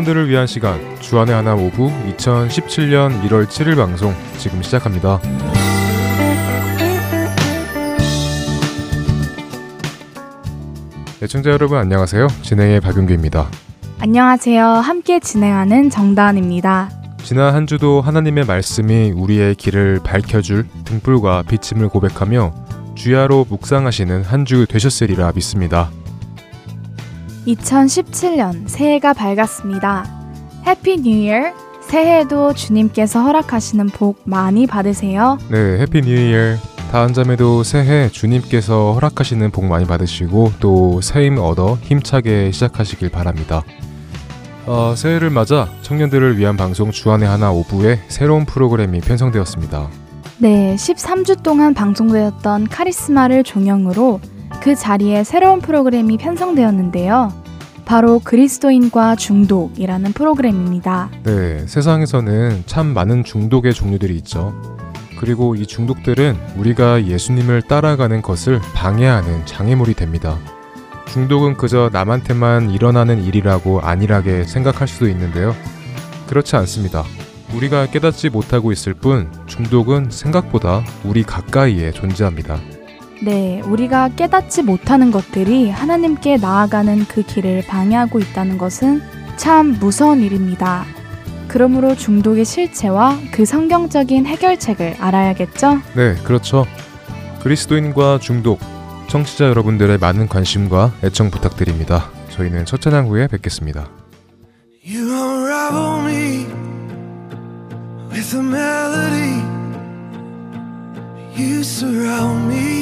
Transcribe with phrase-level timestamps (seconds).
[0.00, 5.20] 청년들을 위한 시간 주안의 하나 오부 2017년 1월 7일 방송 지금 시작합니다.
[11.22, 12.28] 애청자 여러분 안녕하세요.
[12.42, 13.48] 진행의 박윤규입니다.
[13.98, 14.64] 안녕하세요.
[14.64, 16.90] 함께 진행하는 정다은입니다.
[17.22, 22.54] 지난 한 주도 하나님의 말씀이 우리의 길을 밝혀줄 등불과 비침을 고백하며
[22.94, 25.90] 주야로 묵상하시는 한 주 되셨으리라 믿습니다.
[27.54, 30.04] 2017년 새해가 밝았습니다.
[30.66, 31.52] Happy New Year!
[31.80, 35.38] 새해에도 주님께서 허락하시는 복 많이 받으세요.
[35.50, 36.56] 네, Happy New Year.
[36.92, 43.62] 다한 자매도 새해 주님께서 허락하시는 복 많이 받으시고 또 새힘 얻어 힘차게 시작하시길 바랍니다.
[44.66, 49.88] 어, 새해를 맞아 청년들을 위한 방송 주안의 하나 5부에 새로운 프로그램이 편성되었습니다.
[50.38, 54.20] 네, 13주 동안 방송되었던 카리스마를 종영으로
[54.60, 57.39] 그 자리에 새로운 프로그램이 편성되었는데요.
[57.90, 61.10] 바로 그리스도인과 중독이라는 프로그램입니다.
[61.24, 64.54] 네, 세상에서는 참 많은 중독의 종류들이 있죠.
[65.18, 70.38] 그리고 이 중독들은 우리가 예수님을 따라가는 것을 방해하는 장애물이 됩니다.
[71.08, 75.56] 중독은 그저 남한테만 일어나는 일이라고 안일하게 생각할 수도 있는데요.
[76.28, 77.02] 그렇지 않습니다.
[77.56, 82.60] 우리가 깨닫지 못하고 있을 뿐 중독은 생각보다 우리 가까이에 존재합니다.
[83.22, 89.02] 네, 우리가 깨닫지 못하는 것들이 하나님께 나아가는 그 길을 방해하고 있다는 것은
[89.36, 90.84] 참 무서운 일입니다.
[91.46, 95.80] 그러므로 중독의 실체와 그 성경적인 해결책을 알아야겠죠?
[95.96, 96.64] 네, 그렇죠.
[97.42, 98.60] 그리스도인과 중독,
[99.08, 102.10] 청취자 여러분들의 많은 관심과 애청 부탁드립니다.
[102.30, 103.88] 저희는 첫 찬양 후에 뵙겠습니다.
[104.86, 106.46] You unravel me
[108.10, 109.42] with a melody.
[111.36, 112.79] You surround me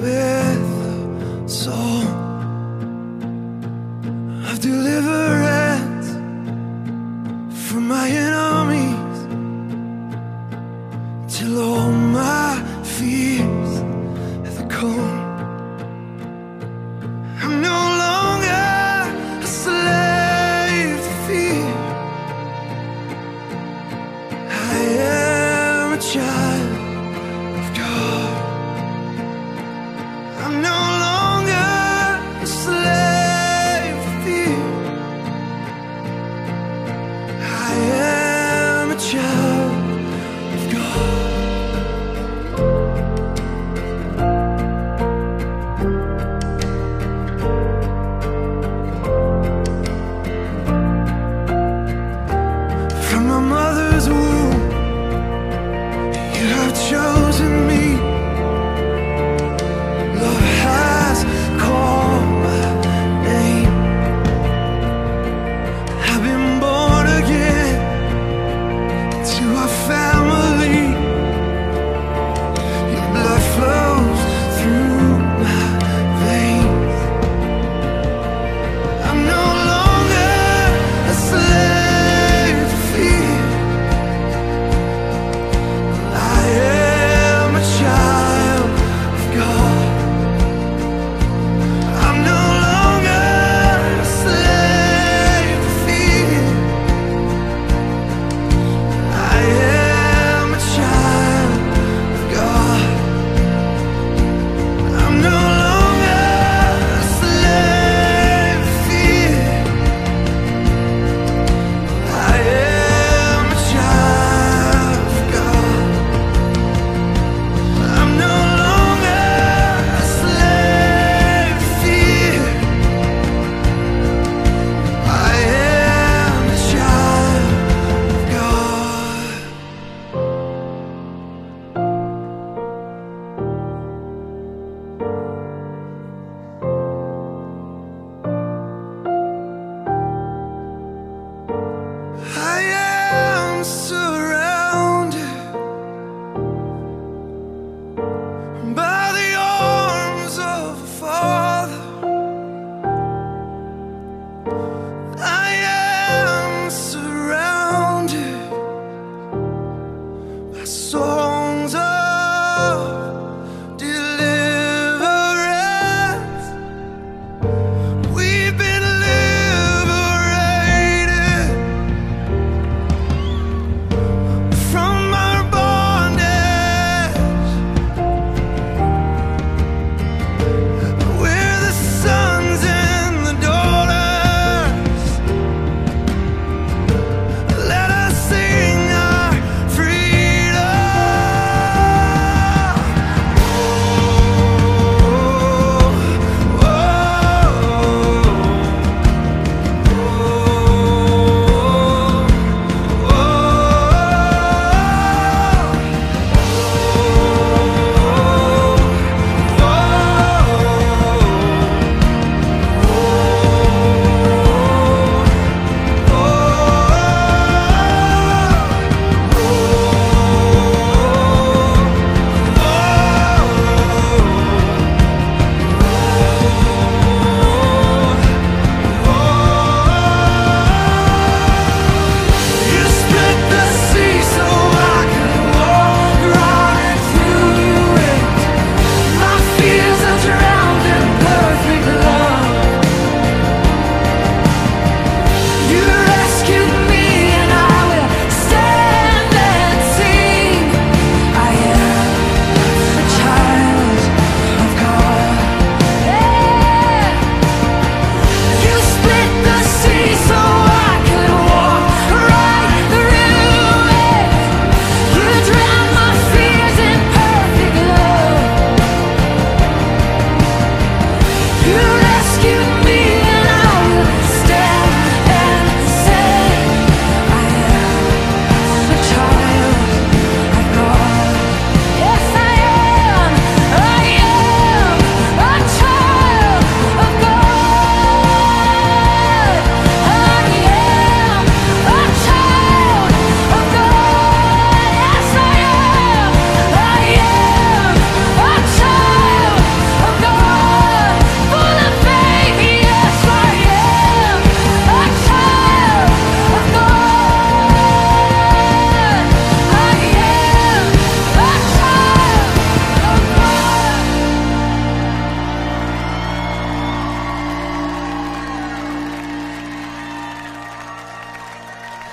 [0.00, 2.06] with a song
[4.48, 6.08] of deliverance
[7.66, 9.18] from my enemies
[11.36, 11.99] till all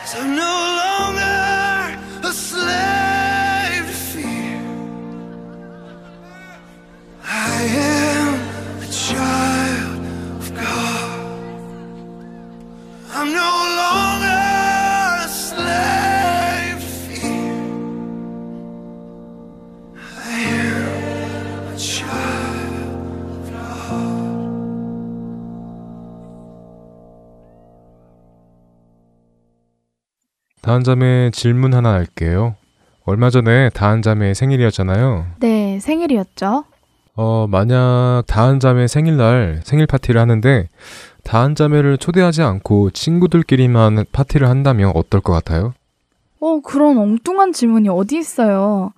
[0.07, 0.86] So no longer.
[30.67, 32.55] 다한자매 질문 하나 할게요.
[33.05, 35.25] 얼마 전에 다한자매 생일이었잖아요.
[35.39, 36.65] 네, 생일이었죠.
[37.15, 40.67] 어, 만약 다한자매 생일날 생일 파티를 하는데
[41.23, 45.73] 다한자매를 초대하지 않고 친구들끼리만 파티를 한다면 어떨 것 같아요?
[46.41, 48.91] 어, 그런 엉뚱한 질문이 어디 있어요.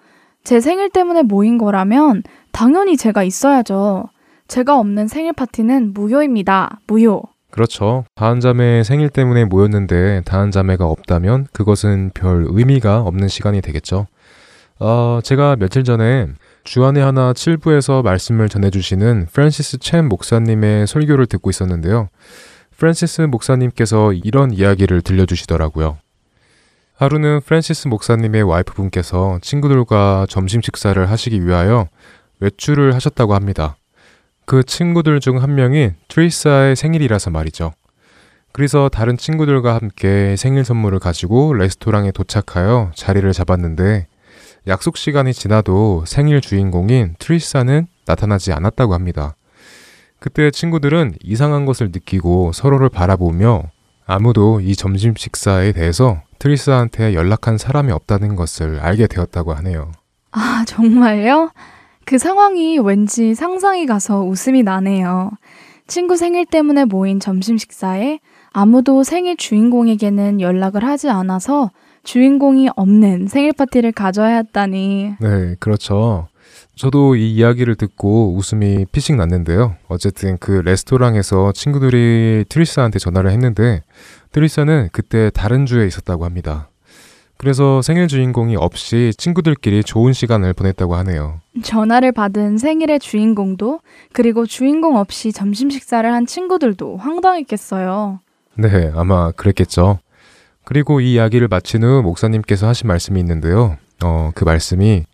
[0.44, 4.06] 제 생일 때문에 모인 거라면 당연히 제가 있어야죠.
[4.48, 6.80] 제가 없는 생일 파티는 무효입니다.
[6.88, 7.22] 무효.
[7.52, 8.06] 그렇죠.
[8.16, 14.08] 다한 자매 생일 때문에 모였는데 다한 자매가 없다면 그것은 별 의미가 없는 시간이 되겠죠.
[14.80, 16.28] 어, 제가 며칠 전에
[16.64, 22.10] 주안의 하나 7부에서 말씀을 전해주시는 프란시스 첸 목사님의 설교를 듣고 있었는데요.
[22.78, 25.98] 프란시스 목사님께서 이런 이야기를 들려주시더라고요.
[26.96, 31.88] 하루는 프란시스 목사님의 와이프분께서 친구들과 점심 식사를 하시기 위하여
[32.40, 33.76] 외출을 하셨다고 합니다.
[34.50, 37.72] 그 친구들 중 한 명이 트리사의 생일이라서 말이죠.
[38.52, 44.08] 그래서 다른 친구들과 함께 생일 선물을 가지고 레스토랑에 도착하여 자리를 잡았는데
[44.66, 49.36] 약속 시간이 지나도 생일 주인공인 트리사는 나타나지 않았다고 합니다.
[50.18, 53.66] 그때 친구들은 이상한 것을 느끼고 서로를 바라보며
[54.08, 59.92] 아무도 이 점심 식사에 대해서 트리사한테 연락한 사람이 없다는 것을 알게 되었다고 하네요.
[60.32, 61.52] 아, 정말요?
[62.10, 65.30] 그 상황이 왠지 상상이 가서 웃음이 나네요.
[65.86, 68.18] 친구 생일 때문에 모인 점심 식사에
[68.52, 71.70] 아무도 생일 주인공에게는 연락을 하지 않아서
[72.02, 75.18] 주인공이 없는 생일 파티를 가져야 했다니.
[75.20, 76.28] 네, 그렇죠.
[76.76, 79.76] 저도 이 이야기를 듣고 웃음이 피식 났는데요.
[79.88, 83.84] 어쨌든 그 레스토랑에서 친구들이 트리사한테 전화를 했는데
[84.32, 86.70] 트리사는 그때 다른 주에 있었다고 합니다.
[87.40, 91.40] 그래서 생일 주인공이 없이 친구들끼리 좋은 시간을 보냈다고 하네요.
[91.64, 93.80] 전화를 받은 생일의 주인공도
[94.12, 98.20] 그리고 주인공 없이 점심 식사를 한 친구들도 황당했겠어요.
[98.56, 100.00] 네, 아마 그랬겠죠.
[100.66, 103.78] 그리고 이 이야기를 마친 후 목사님께서 하신 말씀이 있는데요.
[104.04, 105.06] 어, 그 말씀이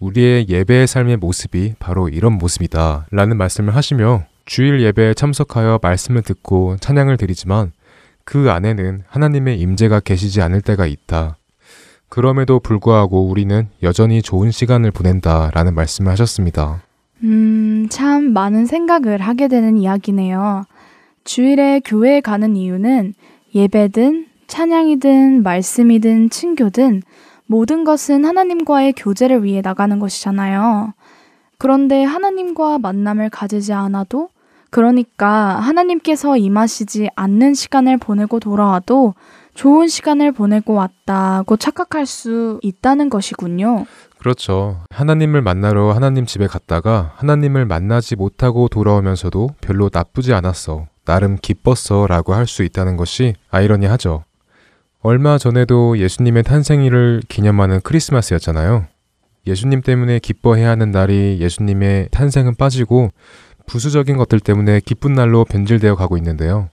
[0.00, 3.06] 우리의 예배의 삶의 모습이 바로 이런 모습이다.
[3.12, 7.70] 라는 말씀을 하시며 주일 예배에 참석하여 말씀을 듣고 찬양을 드리지만
[8.24, 11.36] 그 안에는 하나님의 임재가 계시지 않을 때가 있다.
[12.10, 15.50] 그럼에도 불구하고 우리는 여전히 좋은 시간을 보낸다.
[15.54, 16.82] 라는 말씀을 하셨습니다.
[17.22, 20.64] 음, 참 많은 생각을 하게 되는 이야기네요.
[21.22, 23.14] 주일에 교회에 가는 이유는
[23.54, 27.02] 예배든 찬양이든 말씀이든 친교든
[27.46, 30.92] 모든 것은 하나님과의 교제를 위해 나가는 것이잖아요.
[31.58, 34.28] 그런데 하나님과 만남을 가지지 않아도
[34.70, 39.14] 그러니까 하나님께서 임하시지 않는 시간을 보내고 돌아와도
[39.60, 43.84] 좋은 시간을 보내고 왔다고 착각할 수 있다는 것이군요.
[44.16, 44.80] 그렇죠.
[44.88, 50.86] 하나님을 만나러 하나님 집에 갔다가 하나님을 만나지 못하고 돌아오면서도 별로 나쁘지 않았어.
[51.04, 52.06] 나름 기뻤어.
[52.06, 54.24] 라고 할 수 있다는 것이 아이러니하죠.
[55.02, 58.86] 얼마 전에도 예수님의 탄생일을 기념하는 크리스마스였잖아요.
[59.46, 63.10] 예수님 때문에 기뻐해야 하는 날이 예수님의 탄생은 빠지고
[63.66, 66.70] 부수적인 것들 때문에 기쁜 날로 변질되어 가고 있는데요.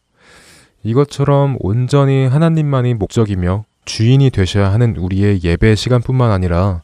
[0.88, 6.82] 이것처럼 온전히 하나님만이 목적이며 주인이 되셔야 하는 우리의 예배 시간뿐만 아니라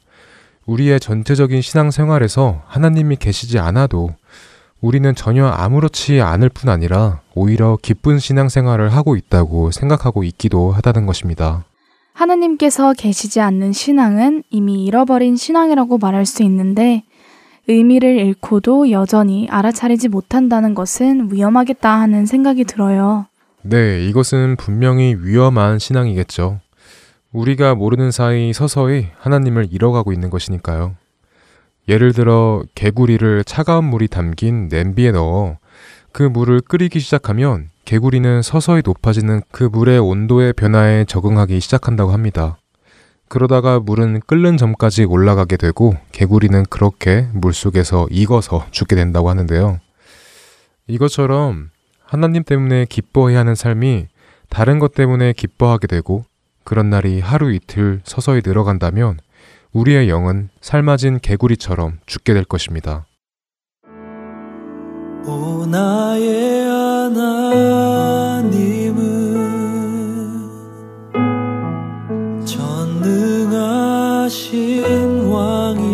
[0.66, 4.10] 우리의 전체적인 신앙생활에서 하나님이 계시지 않아도
[4.82, 11.64] 우리는 전혀 아무렇지 않을 뿐 아니라 오히려 기쁜 신앙생활을 하고 있다고 생각하고 있기도 하다는 것입니다.
[12.12, 17.04] 하나님께서 계시지 않는 신앙은 이미 잃어버린 신앙이라고 말할 수 있는데
[17.70, 23.28] 의미를 잃고도 여전히 알아차리지 못한다는 것은 위험하겠다 하는 생각이 들어요.
[23.66, 26.60] 네, 이것은 분명히 위험한 신앙이겠죠.
[27.32, 30.96] 우리가 모르는 사이 서서히 하나님을 잃어가고 있는 것이니까요.
[31.88, 35.58] 예를 들어 개구리를 차가운 물이 담긴 냄비에 넣어
[36.12, 42.58] 그 물을 끓이기 시작하면 개구리는 서서히 높아지는 그 물의 온도의 변화에 적응하기 시작한다고 합니다.
[43.30, 49.80] 그러다가 물은 끓는 점까지 올라가게 되고 개구리는 그렇게 물속에서 익어서 죽게 된다고 하는데요.
[50.88, 51.72] 이것처럼
[52.14, 54.06] 하나님 때문에 기뻐해야 하는 삶이
[54.48, 56.26] 다른 것 때문에 기뻐하게 되고
[56.64, 59.18] 그런 날이 하루 이틀 서서히 늘어간다면
[59.72, 63.08] 우리의 영은 삶아진 개구리처럼 죽게 될 것입니다.
[65.26, 67.26] 오 나의 하나님은
[72.46, 74.04] 전능하신
[75.32, 75.93] 왕이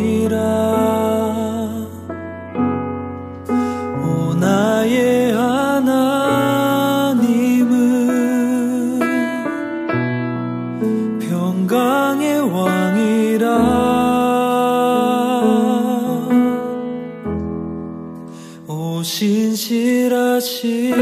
[19.49, 20.93] 오 신실하신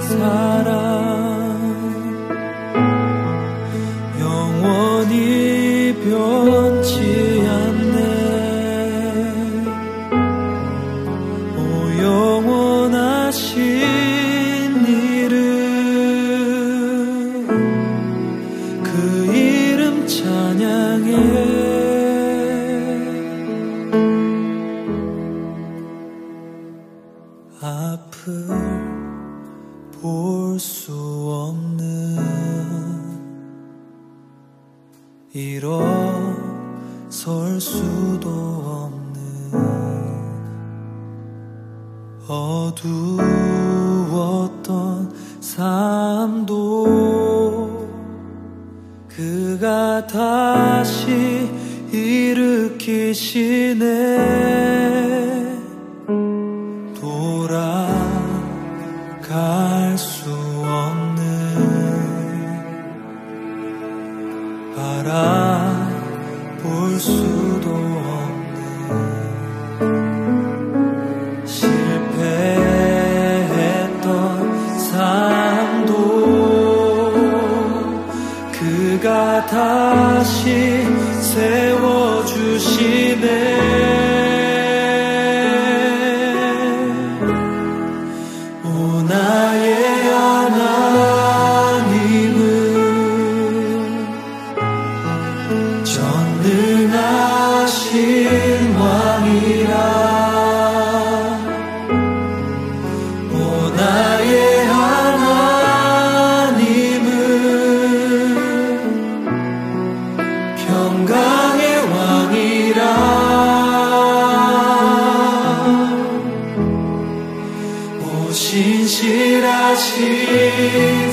[0.00, 0.89] 사랑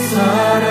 [0.10, 0.67] 사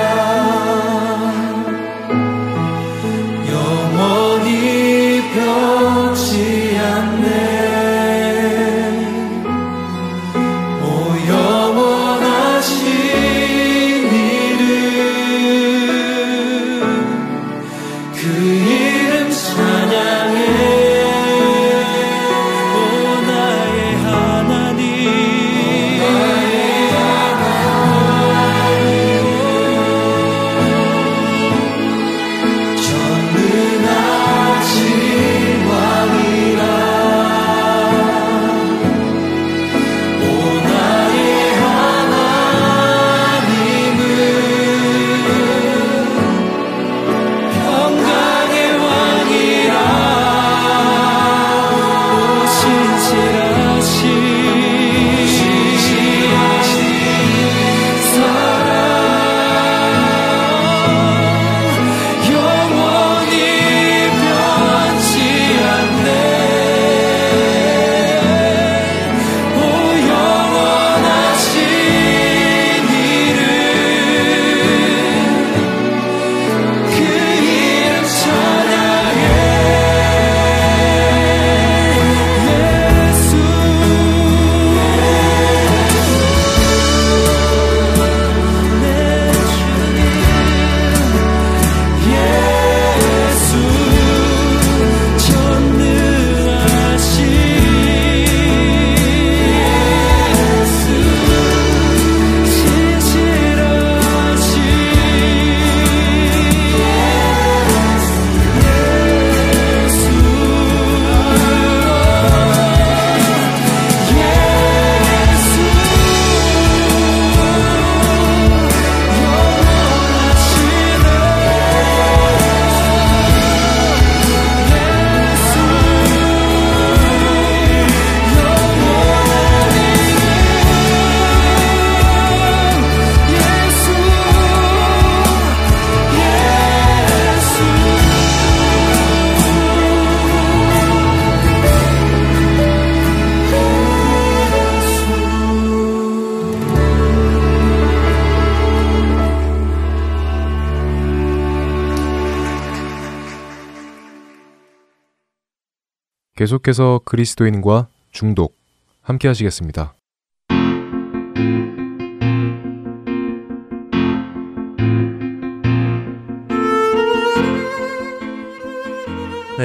[156.36, 158.56] 계속해서 그리스도인과 중독
[159.00, 159.94] 함께 하시겠습니다.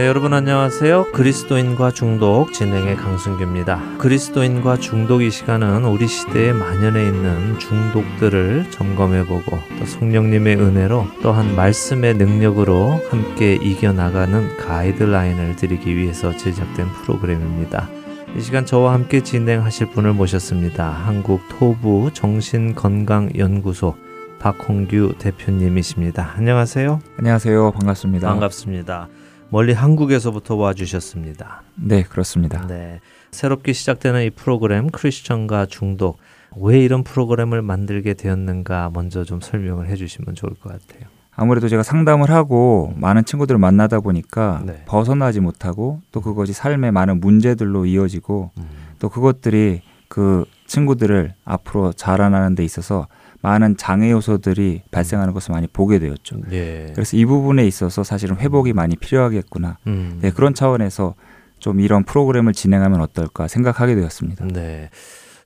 [0.01, 1.11] 네, 여러분 안녕하세요.
[1.11, 3.99] 그리스도인과 중독 진행의 강승규입니다.
[3.99, 12.15] 그리스도인과 중독 이 시간은 우리 시대에 만연해 있는 중독들을 점검해보고 또 성령님의 은혜로 또한 말씀의
[12.15, 17.87] 능력으로 함께 이겨나가는 가이드라인을 드리기 위해서 제작된 프로그램입니다.
[18.35, 20.89] 이 시간 저와 함께 진행하실 분을 모셨습니다.
[20.89, 23.95] 한국 토부 정신건강연구소
[24.39, 26.33] 박홍규 대표님이십니다.
[26.37, 27.01] 안녕하세요.
[27.19, 27.71] 안녕하세요.
[27.73, 28.29] 반갑습니다.
[28.29, 29.07] 반갑습니다.
[29.51, 31.63] 멀리 한국에서부터 와주셨습니다.
[31.75, 32.65] 네, 그렇습니다.
[32.67, 33.01] 네.
[33.31, 36.17] 새롭게 시작되는 이 프로그램 크리스천과 중독.
[36.55, 41.09] 왜 이런 프로그램을 만들게 되었는가 먼저 좀 설명을 해주시면 좋을 것 같아요.
[41.35, 44.83] 아무래도 제가 상담을 하고 많은 친구들을 만나다 보니까 네.
[44.85, 48.69] 벗어나지 못하고 또 그것이 삶의 많은 문제들로 이어지고 음.
[48.99, 53.07] 또 그것들이 그 친구들을 앞으로 자라나는 데 있어서
[53.41, 56.37] 많은 장애 요소들이 발생하는 것을 많이 보게 되었죠.
[56.51, 56.91] 예.
[56.93, 59.77] 그래서 이 부분에 있어서 사실은 회복이 많이 필요하겠구나.
[59.87, 60.19] 음.
[60.21, 61.15] 네, 그런 차원에서
[61.59, 64.45] 좀 이런 프로그램을 진행하면 어떨까 생각하게 되었습니다.
[64.53, 64.89] 네.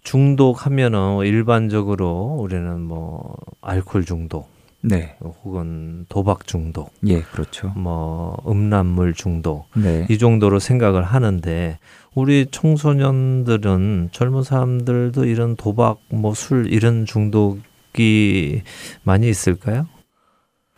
[0.03, 7.69] 중독하면은 일반적으로 우리는 뭐 알코올 중독 네, 혹은 도박 중독, 예, 그렇죠.
[7.75, 11.79] 뭐 음란물 중독 네, 이 정도로 생각을 하는데
[12.13, 17.59] 우리 청소년들은 젊은 사람들도 이런 도박, 뭐 술 이런 중독
[17.99, 18.61] 이
[19.03, 19.87] 많이 있을까요?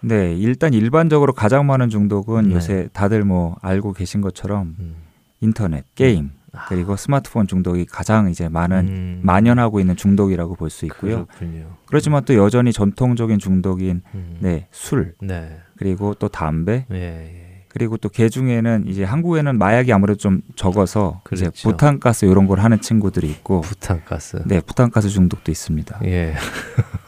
[0.01, 2.55] 네, 일단 일반적으로 가장 많은 중독은 네.
[2.55, 4.95] 요새 다들 뭐 알고 계신 것처럼 음.
[5.41, 6.65] 인터넷, 게임 아.
[6.67, 9.19] 그리고 스마트폰 중독이 가장 이제 많은 음.
[9.23, 11.25] 만연하고 있는 중독이라고 볼 수 있고요.
[11.25, 11.77] 그렇군요.
[11.87, 14.37] 그렇지만 또 여전히 전통적인 중독인 음.
[14.39, 15.57] 네, 술 네.
[15.77, 17.46] 그리고 또 담배 예, 예.
[17.77, 21.69] 그리고 또 개 중에는 이제 한국에는 마약이 아무래도 좀 적어서 이제 그렇죠.
[21.69, 24.41] 부탄가스 이런 걸 하는 친구들이 있고 부탄가스.
[24.45, 25.99] 네, 부탄가스 중독도 있습니다.
[26.05, 26.33] 예.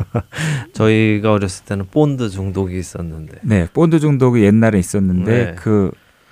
[0.73, 3.39] 저희가 어렸을 때는 본드 중독이 있었는데.
[3.41, 5.55] 네, 본드 중독이 옛날에 있었는데 네.
[5.55, 5.89] 그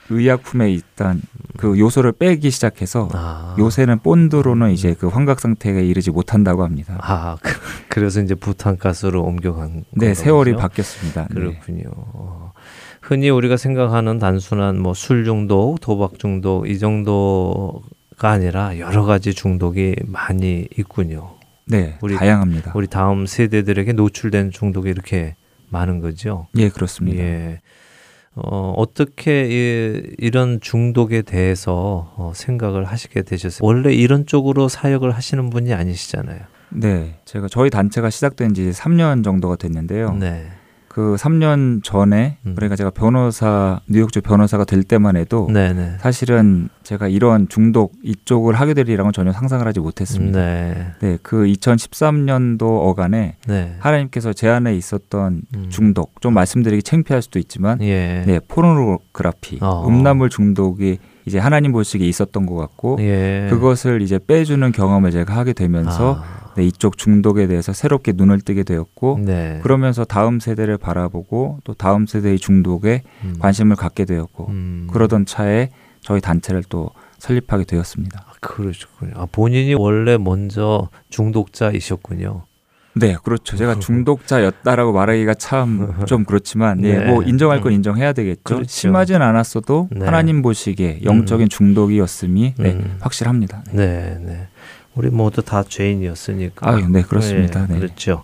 [0.10, 1.22] 의약품에 일단
[1.58, 3.56] 그 요소를 빼기 시작해서 아.
[3.58, 6.98] 요새는 본드로는 이제 그 환각 상태에 이르지 못한다고 합니다.
[7.02, 10.56] 아, 그- 그래서 이제 부탄가스로 옮겨간 네, 세월이?
[10.56, 11.28] 바뀌었습니다.
[11.30, 11.34] 네.
[11.34, 11.90] 그렇군요.
[11.96, 12.52] 어,
[13.08, 19.96] 흔히 우리가 생각하는 단순한 뭐 술 중독, 도박 중독 이 정도가 아니라 여러 가지 중독이
[20.06, 21.36] 많이 있군요.
[21.66, 22.72] 네, 우리- 다양합니다.
[22.76, 25.36] 우리 다음 세대들에게 노출된 중독이 이렇게
[25.70, 26.48] 많은 거죠.
[26.58, 27.22] 예, 그렇습니다.
[27.24, 27.62] 예.
[28.36, 33.66] 어, 어떻게 이, 이런 중독에 대해서 어, 생각을 하시게 되셨어요?
[33.68, 36.40] 원래 이런 쪽으로 사역을 하시는 분이 아니시잖아요.
[36.70, 40.14] 네, 제가 저희 단체가 시작된 지 3년 정도가 됐는데요.
[40.14, 40.48] 네.
[40.98, 42.56] 그 3년 전에 음.
[42.56, 45.96] 그러니까 제가 변호사 뉴욕주 변호사가 될 때만 해도 네, 네.
[46.00, 50.40] 사실은 제가 이런 중독 이쪽을 하게 되리라고는 전혀 상상을 하지 못했습니다.
[50.40, 50.88] 네.
[51.00, 53.76] 네, 그 2013년도 어간에 네.
[53.78, 55.66] 하나님께서 제 안에 있었던 음.
[55.70, 58.24] 중독 좀 말씀드리기 창피할 수도 있지만 예.
[58.26, 59.88] 네, 포르노그라피, 어.
[59.88, 63.46] 음란물 중독이 이제 하나님 보시기에 있었던 것 같고 예.
[63.52, 66.47] 그것을 이제 빼주는 경험을 제가 하게 되면서 아.
[66.58, 69.60] 네, 이쪽 중독에 대해서 새롭게 눈을 뜨게 되었고 네.
[69.62, 73.36] 그러면서 다음 세대를 바라보고 또 다음 세대의 중독에 음.
[73.40, 74.88] 관심을 갖게 되었고 음.
[74.92, 75.70] 그러던 차에
[76.02, 76.90] 저희 단체를 또
[77.20, 78.26] 설립하게 되었습니다.
[78.28, 79.12] 아, 그러셨군요.
[79.16, 82.44] 아, 본인이 원래 먼저 중독자이셨군요.
[82.96, 83.56] 네, 그렇죠.
[83.56, 87.06] 제가 중독자였다라고 말하기가 참 좀 그렇지만, 예, 네.
[87.06, 87.76] 뭐 인정할 건 음.
[87.76, 88.42] 인정해야 되겠죠.
[88.44, 88.68] 그렇죠.
[88.68, 90.06] 심하진 않았어도 네.
[90.06, 92.98] 하나님 보시기에 영적인 중독이었음이 네, 음.
[93.00, 93.64] 확실합니다.
[93.72, 93.86] 네.
[93.86, 94.48] 네, 네.
[94.98, 96.70] 우리 모두 다 죄인이었으니까.
[96.70, 97.68] 아유, 네, 그렇습니다.
[97.68, 97.80] 네, 네.
[97.80, 98.24] 그렇죠.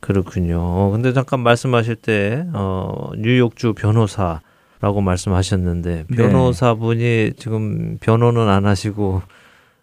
[0.00, 0.58] 그렇군요.
[0.60, 6.16] 어, 근데 잠깐 말씀하실 때 어, 뉴욕주 변호사라고 말씀하셨는데 네.
[6.16, 9.22] 변호사분이 지금 변호는 안 하시고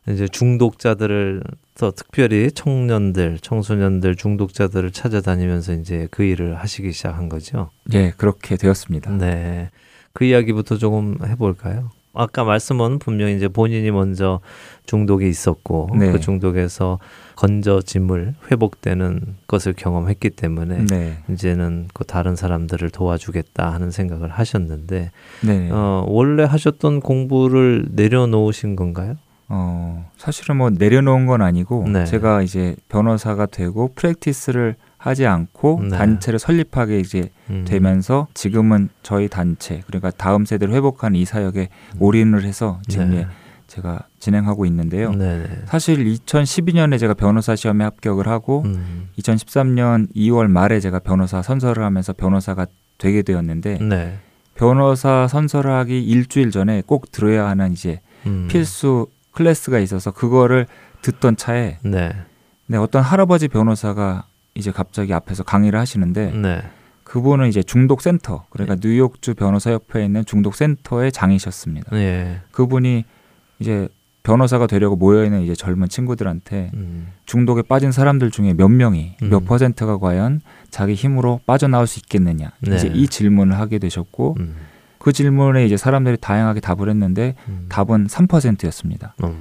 [0.09, 1.41] 이제 중독자들을
[1.75, 7.69] 더 특별히 청년들, 청소년들 중독자들을 찾아다니면서 이제 그 일을 하시기 시작한 거죠.
[7.93, 9.11] 예, 그렇게 되었습니다.
[9.11, 9.69] 네.
[10.13, 11.91] 그 이야기부터 조금 해볼까요?
[12.13, 14.39] 아까 말씀은 분명히 이제 본인이 먼저
[14.85, 16.11] 중독이 있었고 네.
[16.11, 16.99] 그 중독에서
[17.35, 25.11] 건져짐을 회복되는 것을 경험했기 때문에 네, 이제는 그 다른 사람들을 도와주겠다 하는 생각을 하셨는데
[25.45, 25.69] 네.
[25.71, 29.15] 어, 원래 하셨던 공부를 내려놓으신 건가요?
[29.47, 32.05] 어, 사실은 뭐 내려놓은 건 아니고 네.
[32.05, 35.97] 제가 이제 변호사가 되고 프랙티스를 하지 않고 네.
[35.97, 37.63] 단체를 설립하게 이제 음.
[37.65, 43.11] 되면서 지금은 저희 단체 그러니까 다음 세대를 회복하는 이 사역에 올인을 해서 지금 음.
[43.11, 43.17] 네.
[43.19, 43.27] 예,
[43.67, 45.11] 제가 진행하고 있는데요.
[45.13, 45.63] 네네.
[45.67, 49.07] 사실 2012년에 제가 변호사 시험에 합격을 하고 음.
[49.17, 54.17] 2013년 2월 말에 제가 변호사 선서를 하면서 변호사가 되게 되었는데 네.
[54.55, 58.49] 변호사 선서를 하기 일주일 전에 꼭 들어야 하는 이제 음.
[58.51, 60.67] 필수 클래스가 있어서 그거를
[61.01, 62.13] 듣던 차에 네.
[62.67, 64.25] 네, 어떤 할아버지 변호사가
[64.59, 66.61] 이제 갑자기 앞에서 강의를 하시는데 네.
[67.03, 71.97] 그분은 이제 중독 센터 그러니까 뉴욕주 변호사 협회에 있는 중독 센터의 장이셨습니다.
[71.97, 72.41] 예.
[72.51, 73.05] 그분이
[73.59, 73.87] 이제
[74.21, 77.07] 변호사가 되려고 모여 있는 이제 젊은 친구들한테 음.
[77.25, 79.29] 중독에 빠진 사람들 중에 몇 명이 음.
[79.29, 82.75] 몇 퍼센트가 과연 자기 힘으로 빠져나올 수 있겠느냐 네.
[82.75, 84.55] 이제 이 질문을 하게 되셨고 음.
[84.99, 87.65] 그 질문에 이제 사람들이 다양하게 답을 했는데 음.
[87.69, 89.15] 답은 3%였습니다.
[89.23, 89.35] 음.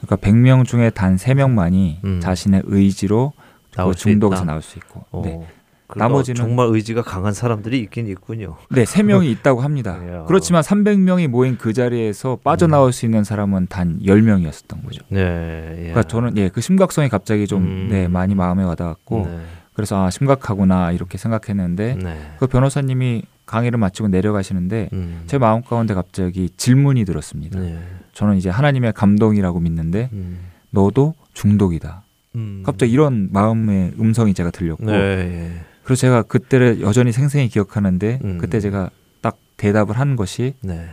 [0.00, 2.20] 그러니까 100명 중에 단 3명만이 음.
[2.20, 3.34] 자신의 의지로
[3.76, 4.44] 나올 그수 중독에서.
[4.44, 5.22] 나올 수 있고 어.
[5.24, 5.46] 네.
[5.88, 8.56] 나머지는- 정말 의지가 강한 사람들이 있긴 있군요.
[8.70, 10.00] 네, 3명이 있다고 합니다.
[10.04, 10.24] 이야.
[10.26, 15.04] 그렇지만 300명이 모인 그 자리에서 빠져나올 수 있는 사람은 단 10명이었던 거죠.
[15.10, 15.20] 네.
[15.20, 15.76] 예.
[15.76, 17.88] 그러니까 저는 예, 그 심각성이 갑자기 좀 음.
[17.90, 19.40] 네, 많이 마음에 와닿았고 네.
[19.74, 22.30] 그래서 아 심각하구나 이렇게 생각했는데 네.
[22.38, 25.22] 그 변호사님이 강의를 마치고 내려가시는데 음.
[25.26, 27.60] 제 마음 가운데 갑자기 질문이 들었습니다.
[27.60, 27.78] 네.
[28.14, 30.38] 저는 이제 하나님의 감동이라고 믿는데 음.
[30.70, 32.03] 너도 중독이다.
[32.36, 32.62] 음.
[32.64, 34.92] 갑자기 이런 마음의 음성이 제가 들렸고 네.
[34.92, 35.52] 예.
[35.82, 38.38] 그래서 제가 그때를 여전히 생생히 기억하는데 음.
[38.38, 40.88] 그때 제가 딱 대답을 한 것이 네.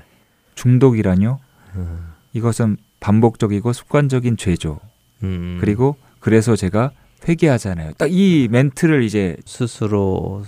[0.56, 1.40] 중독이라뇨?
[1.76, 2.00] 음.
[2.34, 4.80] 이것은 반복적이고 습관적인 죄죠.
[5.24, 5.58] 음.
[5.60, 6.92] 그리고 그래서 제가
[7.28, 7.94] 회개하잖아요.
[7.94, 10.44] 딱 이 멘트를 이제 스스로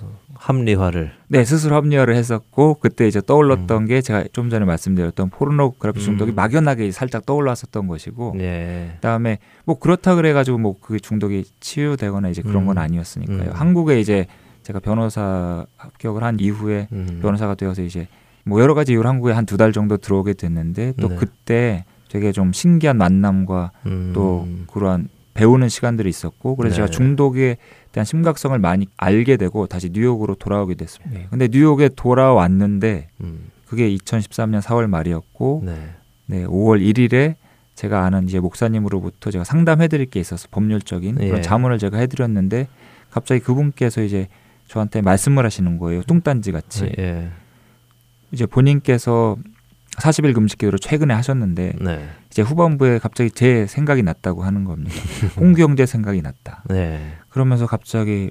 [0.47, 6.31] 합리화를 네 스스로 합리화를 했었고 그때 이제 떠올랐던 게 제가 좀 전에 말씀드렸던 포르노그래피 중독이
[6.31, 6.35] 음.
[6.35, 8.91] 막연하게 살짝 떠올랐었던 것이고 예.
[8.95, 12.81] 그다음에 뭐 그렇다 그래가지고 뭐 그 중독이 치유되거나 이제 그런 건 음.
[12.81, 13.51] 아니었으니까요.
[13.51, 13.53] 음.
[13.53, 14.25] 한국에 이제
[14.63, 17.19] 제가 변호사 합격을 한 이후에 음.
[17.21, 18.07] 변호사가 되어서 이제
[18.43, 21.15] 뭐 여러 가지 이유로 한국에 한 두 달 정도 들어오게 됐는데 또 네.
[21.15, 24.11] 그때 되게 좀 신기한 만남과 음.
[24.13, 26.75] 또 그러한 배우는 시간들이 있었고 그래서 네.
[26.75, 27.57] 제가 중독에
[27.93, 31.19] 대한 심각성을 많이 알게 되고 다시 뉴욕으로 돌아오게 됐습니다.
[31.19, 31.27] 네.
[31.29, 33.51] 근데 뉴욕에 돌아왔는데 음.
[33.67, 35.89] 그게 2013년 4월 말이었고 네.
[36.25, 37.35] 네, 5월 1일에
[37.75, 41.27] 제가 아는 이제 목사님으로부터 제가 상담해 드릴 게 있어서 법률적인 예.
[41.27, 42.67] 그런 자문을 제가 해 드렸는데
[43.11, 44.27] 갑자기 그분께서 이제
[44.67, 46.01] 저한테 말씀을 하시는 거예요.
[46.03, 46.91] 뚱딴지 같이.
[46.97, 47.29] 예.
[48.31, 49.37] 이제 본인께서
[49.97, 52.09] 40일 금식 기도를 최근에 하셨는데 네.
[52.31, 54.95] 이제 후반부에 갑자기 제 생각이 났다고 하는 겁니다.
[55.37, 56.63] 홍경제 생각이 났다.
[56.69, 57.13] 네.
[57.33, 58.29] 그러면서 갑자기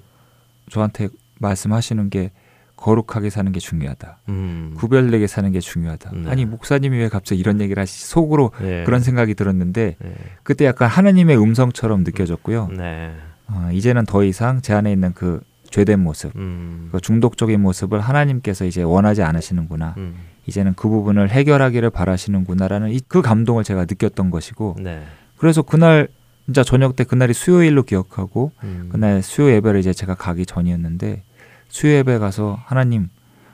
[0.70, 1.08] 저한테
[1.40, 2.30] 말씀하시는 게
[2.76, 4.18] 거룩하게 사는 게 중요하다.
[4.28, 4.74] 음.
[4.76, 6.12] 구별되게 사는 게 중요하다.
[6.14, 6.30] 네.
[6.30, 8.84] 아니 목사님이 왜 갑자기 이런 얘기를 하시 속으로 예.
[8.84, 10.14] 그런 생각이 들었는데 예.
[10.44, 12.68] 그때 약간 하나님의 음성처럼 느껴졌고요.
[12.76, 13.12] 네.
[13.48, 16.88] 어, 이제는 더 이상 제 안에 있는 그 죄된 모습, 음.
[16.92, 19.94] 그 중독적인 모습을 하나님께서 이제 원하지 않으시는구나.
[19.96, 20.14] 음.
[20.46, 25.02] 이제는 그 부분을 해결하기를 바라시는구나라는 이, 그 감동을 제가 느꼈던 것이고 네.
[25.36, 26.08] 그래서 그날
[26.46, 28.88] 진짜 저녁 때 그날이 수요일로 기억하고 음.
[28.90, 31.22] 그날 수요 예배를 이제 제가 가기 전이었는데
[31.68, 33.09] 수요 예배 가서 하나님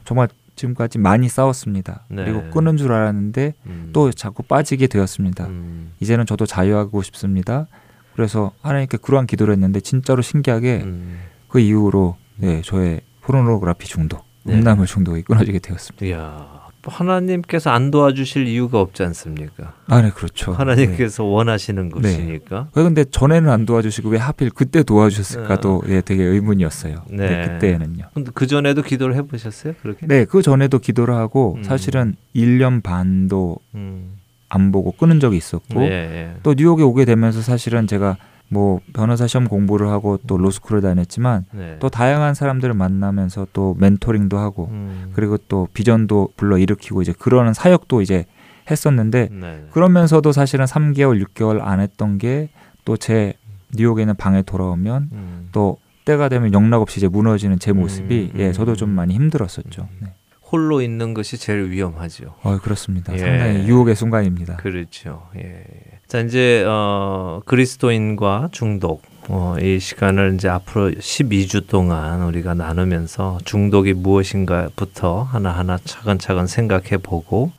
[0.04, 2.04] 정말 지금까지 많이 싸웠습니다.
[2.08, 2.24] 네.
[2.24, 3.90] 그리고 끊은 줄 알았는데 음.
[3.92, 5.46] 또 자꾸 빠지게 되었습니다.
[5.46, 5.92] 음.
[6.00, 7.66] 이제는 저도 자유하고 싶습니다.
[8.14, 11.20] 그래서 하나님께 그러한 기도를 했는데 진짜로 신기하게 음.
[11.46, 14.54] 그 이후로 네, 저의 포르노그라피 중독, 네.
[14.54, 16.06] 음란물 중독이 끊어지게 되었습니다.
[16.06, 16.57] 이야.
[16.88, 19.74] 하나님께서 안 도와주실 이유가 없지 않습니까?
[19.86, 20.52] 아, 네, 그렇죠.
[20.52, 20.56] 네.
[20.56, 21.90] 하나님께서 원하시는 네.
[21.90, 22.68] 것이니까.
[22.74, 27.02] 왜 근데 전에는 안 도와주시고 왜 하필 그때 도와주셨을까도 예, 되게 의문이었어요.
[27.10, 27.28] 네.
[27.28, 27.48] 네.
[27.48, 28.06] 그때는요.
[28.14, 29.74] 근데 그 전에도 기도를 해보셨어요?
[29.82, 30.06] 그렇게?
[30.06, 31.62] 네, 그 전에도 기도를 하고 음.
[31.62, 34.18] 사실은 1년 반도 음.
[34.48, 36.34] 안 보고 끊은 적이 있었고 예, 예.
[36.42, 38.16] 또 뉴욕에 오게 되면서 사실은 제가
[38.48, 41.76] 뭐 변호사 시험 공부를 하고 또 로스쿨을 다녔지만 네.
[41.80, 45.10] 또 다양한 사람들을 만나면서 또 멘토링도 하고 음.
[45.14, 48.24] 그리고 또 비전도 불러 일으키고 이제 그러는 사역도 이제
[48.70, 49.64] 했었는데 네.
[49.70, 52.48] 그러면서도 사실은 3개월, 6개월 안 했던 게
[52.88, 53.34] 또 제
[53.76, 55.48] 뉴욕에 있는 방에 돌아오면 음.
[55.52, 58.52] 또 때가 되면 영락 없이 이제 무너지는 제 모습이 음, 예 음.
[58.54, 59.82] 저도 좀 많이 힘들었었죠.
[59.82, 59.96] 음.
[60.00, 60.14] 네.
[60.50, 62.34] 홀로 있는 것이 제일 위험하죠.
[62.42, 63.12] 어 그렇습니다.
[63.12, 63.18] 예.
[63.18, 64.56] 상당히 유혹의 순간입니다.
[64.56, 65.28] 그렇죠.
[65.36, 65.64] 예.
[66.08, 73.92] 자 이제 어, 그리스도인과 중독 어, 이 시간을 이제 앞으로 12주 동안 우리가 나누면서 중독이
[73.92, 77.52] 무엇인가부터 하나하나 차근차근 생각해 보고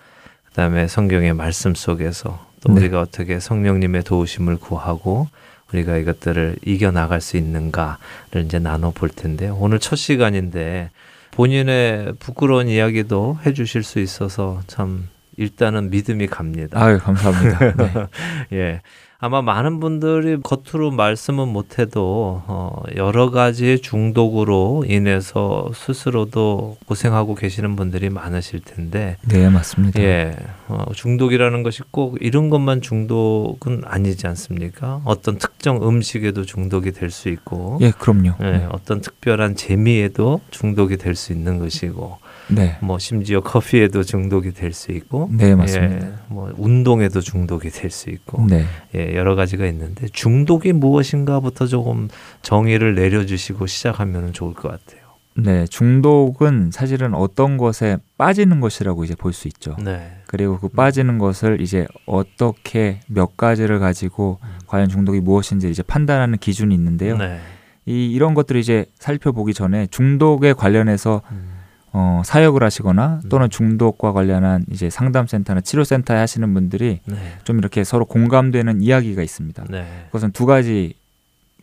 [0.47, 2.81] 그다음에 성경의 말씀 속에서 또 네.
[2.81, 5.27] 우리가 어떻게 성령님의 도우심을 구하고
[5.71, 10.89] 우리가 이것들을 이겨 나갈 수 있는가를 이제 나눠 볼 텐데 오늘 첫 시간인데
[11.33, 15.07] 본인의 부끄러운 이야기도 해 주실 수 있어서 참
[15.39, 16.79] 일단은 믿음이 갑니다.
[16.83, 17.75] 아유 감사합니다.
[18.51, 18.57] 네.
[18.57, 18.81] 예.
[19.21, 28.09] 아마 많은 분들이 겉으로 말씀은 못해도 어, 여러 가지의 중독으로 인해서 스스로도 고생하고 계시는 분들이
[28.09, 30.01] 많으실 텐데 네 맞습니다.
[30.01, 30.33] 예,
[30.69, 35.01] 어, 중독이라는 것이 꼭 이런 것만 중독은 아니지 않습니까?
[35.03, 38.35] 어떤 특정 음식에도 중독이 될 수 있고, 예 그럼요.
[38.39, 38.67] 예, 네.
[38.71, 42.19] 어떤 특별한 재미에도 중독이 될 수 있는 것이고,
[42.49, 42.77] 네.
[42.81, 46.07] 뭐 심지어 커피에도 중독이 될 수 있고, 네, 맞습니다.
[46.07, 48.65] 예, 뭐 운동에도 중독이 될 수 있고, 네.
[48.95, 52.09] 예, 여러 가지가 있는데 중독이 무엇인가부터 조금
[52.41, 54.99] 정의를 내려주시고 시작하면 좋을 것 같아요.
[55.35, 59.75] 네, 중독은 사실은 어떤 것에 빠지는 것이라고 이제 볼 수 있죠.
[59.81, 66.37] 네, 그리고 그 빠지는 것을 이제 어떻게 몇 가지를 가지고 과연 중독이 무엇인지 이제 판단하는
[66.39, 67.15] 기준이 있는데요.
[67.17, 67.39] 네,
[67.85, 71.58] 이 이런 것들을 이제 살펴보기 전에 중독에 관련해서 음,
[71.91, 73.29] 어, 사역을 하시거나 음.
[73.29, 79.65] 또는 중독과 관련한 이제 상담센터나 치료센터에 하시는 분들이 네, 좀 이렇게 서로 공감되는 이야기가 있습니다.
[79.69, 80.93] 네, 그것은 두 가지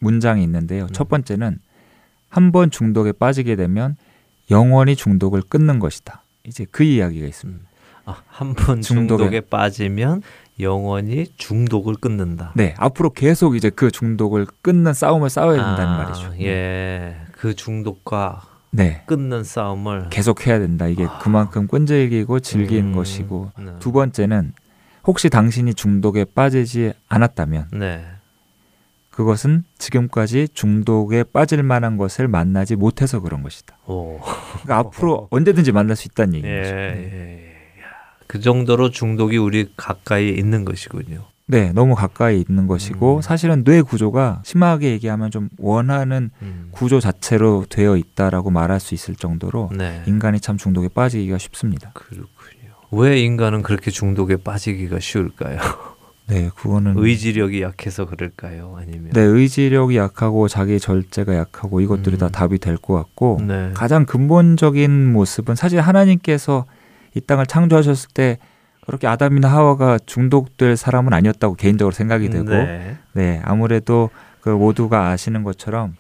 [0.01, 0.85] 문장이 있는데요.
[0.85, 0.89] 음.
[0.93, 1.59] 첫 번째는
[2.29, 3.97] 한 번 중독에 빠지게 되면
[4.51, 6.23] 영원히 중독을 끊는 것이다.
[6.45, 7.65] 이제 그 이야기가 있습니다.
[8.05, 8.83] 아, 한번 중독에-
[9.19, 10.23] 중독에 빠지면
[10.61, 12.53] 영원히 중독을 끊는다.
[12.55, 16.35] 네, 앞으로 계속 이제 그 중독을 끊는 싸움을 싸워야 된다는 아, 말이죠.
[16.41, 20.87] 예, 그 중독과 네, 끊는 싸움을 계속 해야 된다.
[20.87, 23.73] 이게 그만큼 끈질기고 즐기는 음, 것이고 네.
[23.79, 24.53] 두 번째는
[25.07, 28.05] 혹시 당신이 중독에 빠지지 않았다면 네,
[29.11, 33.79] 그것은 지금까지 중독에 빠질 만한 것을 만나지 못해서 그런 것이다.
[33.87, 34.21] 오,
[34.63, 36.75] 그러니까 앞으로 언제든지 만날 수 있다는 예, 얘기인 거죠.
[36.75, 37.57] 예, 예.
[38.27, 41.25] 그 정도로 중독이 우리 가까이 있는 것이군요.
[41.49, 43.23] 네, 너무 가까이 있는 것이고 음.
[43.23, 46.69] 사실은 뇌 구조가 심하게 얘기하면 좀 원하는 음.
[46.73, 51.93] 구조 자체로 되어 있다라고 말할 수 있을 정도로 네, 인간이 참 중독에 빠지기가 쉽습니다.
[51.95, 52.27] 그렇군요.
[52.91, 55.59] 왜 인간은 그렇게 중독에 빠지기가 쉬울까요?
[56.29, 58.75] 네, 그거는 의지력이 약해서 그럴까요?
[58.77, 62.19] 아니면 네, 의지력이 약하고 자기 절제가 약하고 이것들이 음.
[62.19, 63.71] 다 답이 될 것 같고 네.
[63.75, 66.67] 가장 근본적인 모습은 사실 하나님께서
[67.15, 68.39] 이 땅을 창조하셨을 때
[68.87, 73.41] 그렇게 아담이나 하와가 중독될 사람은 아니었다고 개인적으로 생각이 되고 네, 네.
[73.45, 75.97] 아무래도 그 모두가 아시는 것처럼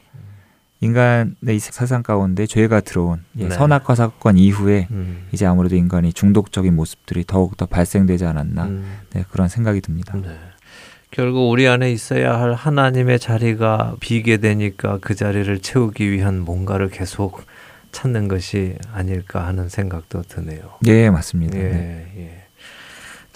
[0.80, 3.54] 인간의 이 세상 가운데 죄가 들어온 예, 네.
[3.54, 5.26] 선악과 사건 이후에 음.
[5.32, 8.98] 이제 아무래도 인간이 중독적인 모습들이 더욱 더 발생되지 않았나 음.
[9.12, 10.14] 네, 그런 생각이 듭니다.
[10.16, 10.36] 네.
[11.10, 17.42] 결국 우리 안에 있어야 할 하나님의 자리가 비게 되니까 그 자리를 채우기 위한 뭔가를 계속
[17.90, 20.60] 찾는 것이 아닐까 하는 생각도 드네요.
[20.86, 21.56] 예, 맞습니다.
[21.56, 22.12] 예, 네.
[22.18, 22.45] 예.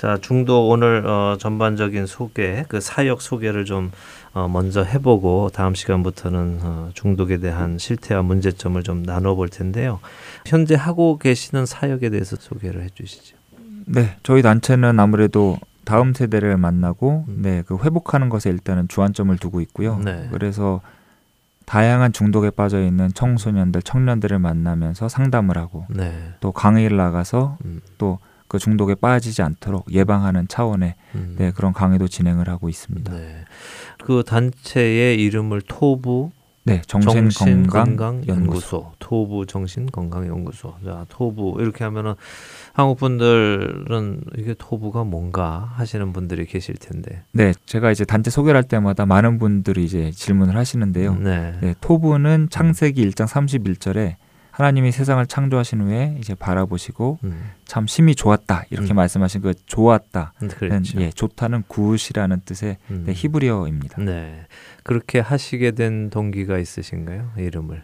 [0.01, 3.93] 자, 중독 오늘 어, 전반적인 소개, 그 사역 소개를 좀
[4.33, 10.01] 어, 먼저 해보고 다음 시간부터는 어, 중독에 대한 실태와 문제점을 좀 나눠볼 텐데요.
[10.47, 13.37] 현재 하고 계시는 사역에 대해서 소개를 해주시죠.
[13.85, 17.41] 네, 저희 단체는 아무래도 다음 세대를 만나고 음.
[17.43, 19.99] 네, 그 회복하는 것에 일단은 주안점을 두고 있고요.
[19.99, 20.29] 네.
[20.33, 20.81] 그래서
[21.67, 26.33] 다양한 중독에 빠져 있는 청소년들, 청년들을 만나면서 상담을 하고 네.
[26.41, 28.19] 또 강의를 나가서 음, 또
[28.51, 31.37] 그 중독에 빠지지 않도록 예방하는 차원의 음.
[31.39, 33.13] 네, 그런 강의도 진행을 하고 있습니다.
[33.13, 33.45] 네.
[34.03, 36.33] 그 단체의 이름을 토부
[36.65, 38.33] 네, 정신 건강 연구소.
[38.33, 40.75] 연구소, 토부 정신 건강 연구소.
[40.85, 42.15] 자, 토부 이렇게 하면은
[42.73, 47.23] 한국 분들은 이게 토부가 뭔가 하시는 분들이 계실 텐데.
[47.31, 51.15] 네, 제가 이제 단체 소개를 할 때마다 많은 분들이 이제 질문을 하시는데요.
[51.15, 51.55] 네.
[51.61, 54.17] 네, 토부는 창세기 1장 31절에
[54.61, 58.97] 하나님이 세상을 창조하신 후에 이제 바라보시고 음, 참 심히 좋았다 이렇게 음.
[58.97, 60.35] 말씀하신 그 좋았다.
[60.41, 61.01] 는 그렇죠.
[61.01, 63.05] 예, 좋다는 굿이라는 뜻의 음.
[63.07, 64.03] 네, 히브리어입니다.
[64.03, 64.47] 네.
[64.83, 67.33] 그렇게 하시게 된 동기가 있으신가요?
[67.39, 67.83] 이름을.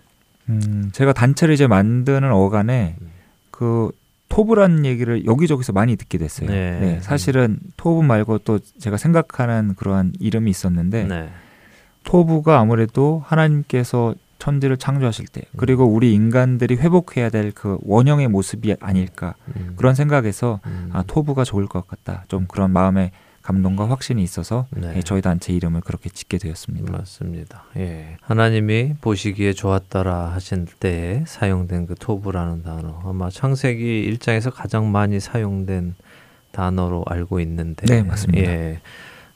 [0.51, 3.09] 음, 제가 단체를 이제 만드는 어간에 음.
[3.51, 3.91] 그
[4.29, 6.51] 토부라는 얘기를 여기저기서 많이 듣게 됐어요.
[6.51, 6.79] 네.
[6.79, 11.31] 네, 사실은 토부 말고 또 제가 생각하는 그러한 이름이 있었는데 네.
[12.05, 19.35] 토부가 아무래도 하나님께서 천지를 창조하실 때 그리고 우리 인간들이 회복해야 될 그 원형의 모습이 아닐까
[19.57, 19.75] 음.
[19.77, 20.91] 그런 생각에서 음.
[20.93, 24.95] 아 토부가 좋을 것 같다 좀 그런 마음의 감동과 확신이 있어서 네.
[24.97, 26.91] 예, 저희 단체 이름을 그렇게 짓게 되었습니다.
[26.93, 27.65] 맞습니다.
[27.77, 28.17] 예.
[28.21, 35.95] 하나님이 보시기에 좋았더라 하신 때에 사용된 그 토부라는 단어 아마 창세기 1장에서 가장 많이 사용된
[36.51, 38.51] 단어로 알고 있는데 네, 맞습니다.
[38.51, 38.81] 예.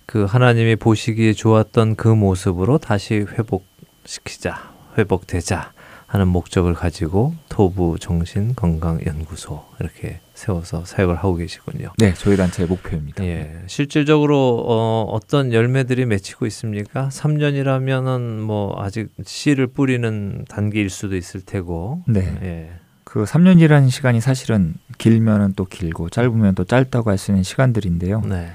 [0.06, 4.79] 그 하나님이 보시기에 좋았던 그 모습으로 다시 회복시키자.
[4.98, 5.72] 회복되자
[6.06, 11.92] 하는 목적을 가지고 토부 정신 건강 연구소 이렇게 세워서 사역을 하고 계시군요.
[11.98, 13.22] 네, 저희 단체의 목표입니다.
[13.24, 17.08] 예, 실질적으로 어, 어떤 열매들이 맺히고 있습니까?
[17.12, 22.02] 3년이라면은 뭐 아직 씨를 뿌리는 단계일 수도 있을 테고.
[22.08, 22.20] 네.
[22.42, 22.70] 예.
[23.04, 28.22] 그 3년이라는 시간이 사실은 길면은 또 길고 짧으면 또 짧다고 할 수 있는 시간들인데요.
[28.22, 28.50] 네.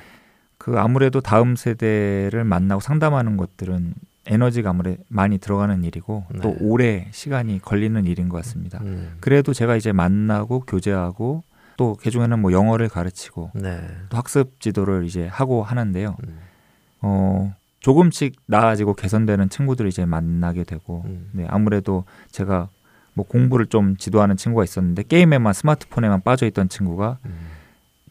[0.57, 3.93] 그 아무래도 다음 세대를 만나고 상담하는 것들은
[4.25, 6.57] 에너지가 아무래도 많이 들어가는 일이고 또 네.
[6.59, 8.79] 오래 시간이 걸리는 일인 것 같습니다.
[8.81, 9.17] 음.
[9.19, 11.43] 그래도 제가 이제 만나고 교제하고
[11.77, 13.81] 또 개중에는 뭐 영어를 가르치고 네.
[14.09, 16.15] 또 학습 지도를 이제 하고 하는데요.
[16.25, 16.39] 음.
[17.01, 21.29] 어 조금씩 나아지고 개선되는 친구들을 이제 만나게 되고 음.
[21.33, 22.69] 네 아무래도 제가
[23.13, 27.35] 뭐 공부를 좀 지도하는 친구가 있었는데 게임에만 스마트폰에만 빠져 있던 친구가 음.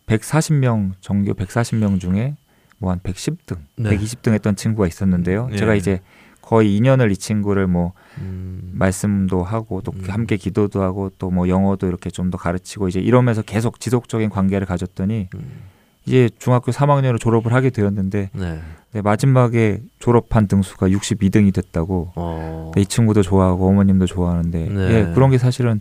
[0.07, 2.37] 140명 전교 140명 중에
[2.79, 3.97] 뭐 한 110등, 네.
[3.97, 5.49] 120등 했던 친구가 있었는데요.
[5.53, 5.57] 예.
[5.57, 6.01] 제가 이제
[6.43, 8.71] 거의 2년을 이 친구를 뭐 음.
[8.75, 10.05] 말씀도 하고 또 음.
[10.09, 14.67] 함께 기도도 하고 또 뭐 영어도 이렇게 좀 더 가르치고 이제 이러면서 계속 지속적인 관계를
[14.67, 15.63] 가졌더니 음.
[16.07, 18.61] 이제 중학교 3학년으로 졸업을 하게 되었는데 네.
[18.93, 22.73] 네, 마지막에 졸업한 등수가 62등이 됐다고 어.
[22.75, 24.91] 네, 이 친구도 좋아하고 어머님도 좋아하는데 네.
[24.93, 25.81] 예, 그런 게 사실은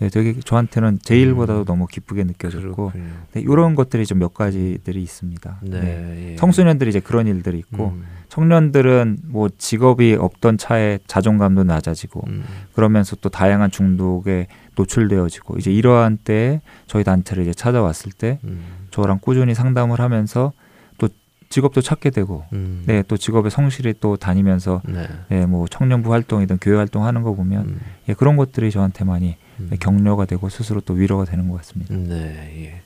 [0.00, 3.22] 네, 되게 저한테는 제일보다도 너무 기쁘게 느껴졌고 음.
[3.32, 5.60] 네, 이런 것들이 좀 몇 가지들이 있습니다.
[5.62, 5.80] 네.
[5.80, 6.30] 네.
[6.32, 6.36] 예.
[6.36, 13.16] 청소년들이 이제 그런 일들이 있고 음, 청년들은 뭐 직업이 없던 차에 자존감도 낮아지고 음, 그러면서
[13.16, 19.54] 또 다양한 중독에 노출되어지고 이제 이러한 때에 저희 단체를 이제 찾아왔을 때 음, 저랑 꾸준히
[19.54, 20.52] 상담을 하면서
[20.98, 21.08] 또
[21.48, 22.84] 직업도 찾게 되고 음.
[22.86, 25.08] 네또 직업에 성실히 또 다니면서 네.
[25.28, 29.36] 네, 뭐 청년부 활동이든 교회 활동 하는 거 보면 음, 예, 그런 것들이 저한테 많이
[29.60, 29.68] 음.
[29.70, 31.94] 네, 격려가 되고 스스로 또 위로가 되는 것 같습니다.
[31.94, 32.82] 네, 예.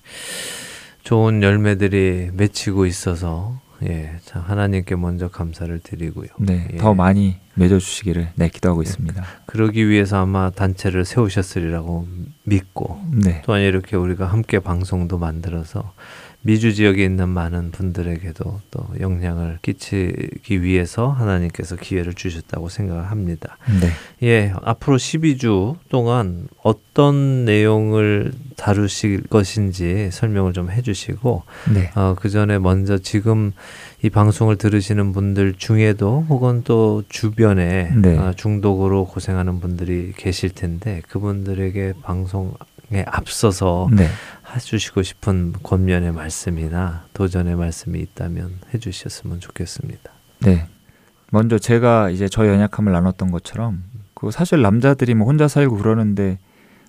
[1.03, 6.29] 좋은 열매들이 맺히고 있어서 예, 참 하나님께 먼저 감사를 드리고요.
[6.39, 6.77] 네, 예.
[6.79, 9.23] 더 많이 맺어주시기를 네 기도하고 있습니다.
[9.47, 12.07] 그러기 위해서 아마 단체를 세우셨으리라고
[12.45, 15.93] 믿고 네, 또한 이렇게 우리가 함께 방송도 만들어서
[16.47, 23.57] 미주 지역에 있는 많은 분들에게도 또 영향을 끼치기 위해서 하나님께서 기회를 주셨다고 생각을 합니다.
[23.81, 23.91] 네,
[24.29, 32.59] 예, 앞으로 12주 동안 어떤 내용을 다루실 것인지 설명을 좀 해주시고, 네, 어, 그 전에
[32.59, 33.53] 먼저 지금
[34.03, 38.19] 이 방송을 들으시는 분들 중에도 혹은 또 주변에 네.
[38.19, 42.53] 어, 중독으로 고생하는 분들이 계실 텐데 그분들에게 방송
[42.93, 44.07] 에 앞서서 네.
[44.55, 50.11] 해주시고 싶은 권면의 말씀이나 도전의 말씀이 있다면 해주셨으면 좋겠습니다.
[50.41, 50.67] 네.
[51.31, 53.83] 먼저 제가 이제 저희 연약함을 나눴던 것처럼
[54.15, 56.39] 그 사실 남자들이 뭐 혼자 살고 그러는데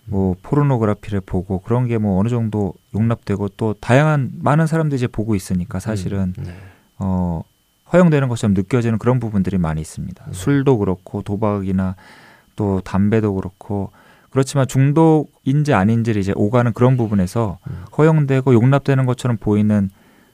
[0.05, 5.34] 뭐 포르노그래피를 보고 그런 게 뭐 어느 정도 용납되고 또 다양한 많은 사람들이 이제 보고
[5.36, 6.55] 있으니까 사실은 음, 네.
[6.99, 7.41] 어
[7.91, 10.26] 허용되는 것처럼 느껴지는 그런 부분들이 많이 있습니다.
[10.26, 10.32] 네.
[10.34, 11.95] 술도 그렇고 도박이나
[12.55, 13.91] 또 담배도 그렇고
[14.36, 17.86] 그렇지만 중독인지 아닌지를 이제 오가는 그런 부분에서 음.
[17.97, 19.89] 허용되고 용납되는 것처럼 보이는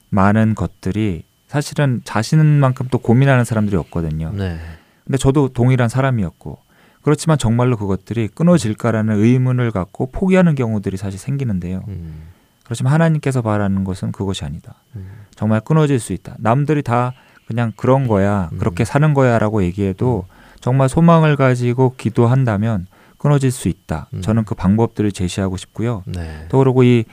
[0.09, 4.31] 많은 것들이 사실은 자신만큼 또 고민하는 사람들이 없거든요.
[4.35, 4.57] 네.
[5.05, 6.57] 근데 저도 동일한 사람이었고
[7.03, 11.83] 그렇지만 정말로 그것들이 끊어질까라는 의문을 갖고 포기하는 경우들이 사실 생기는데요.
[11.87, 12.23] 음,
[12.63, 14.73] 그렇지만 하나님께서 바라는 것은 그것이 아니다.
[14.95, 16.37] 음, 정말 끊어질 수 있다.
[16.39, 17.13] 남들이 다
[17.45, 18.57] 그냥 그런 거야, 음.
[18.57, 20.25] 그렇게 사는 거야라고 얘기해도
[20.59, 22.87] 정말 소망을 가지고 기도한다면
[23.21, 24.07] 끊어질 수 있다.
[24.15, 24.21] 음.
[24.21, 26.01] 저는 그 방법들을 제시하고 싶고요.
[26.07, 26.47] 네.
[26.49, 27.05] 또 그리고 이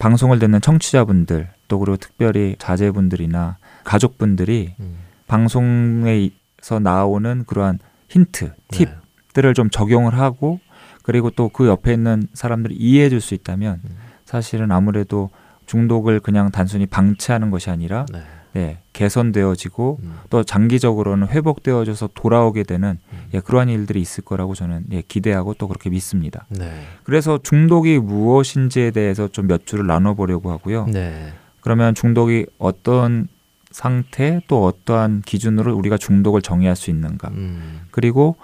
[0.00, 4.96] 방송을 듣는 청취자분들, 또 그리고 특별히 자제분들이나 가족분들이 음,
[5.28, 8.86] 방송에서 나오는 그러한 힌트, 네.
[9.34, 10.58] 팁들을 좀 적용을 하고
[11.02, 13.96] 그리고 또 그 옆에 있는 사람들이 이해해 줄 수 있다면 음.
[14.24, 15.30] 사실은 아무래도
[15.66, 18.22] 중독을 그냥 단순히 방치하는 것이 아니라 네.
[18.54, 23.11] 네, 개선되어지고 음, 또 장기적으로는 회복되어져서 돌아오게 되는 음.
[23.34, 26.46] 예, 그러한 일들이 있을 거라고 저는 예, 기대하고 또 그렇게 믿습니다.
[26.50, 26.70] 네.
[27.04, 30.86] 그래서 중독이 무엇인지에 대해서 좀 몇 줄을 나눠보려고 하고요.
[30.86, 31.32] 네.
[31.60, 33.28] 그러면 중독이 어떤
[33.70, 38.36] 상태 또 어떠한 기준으로 우리가 중독을 정의할 수 있는가 음, 그리고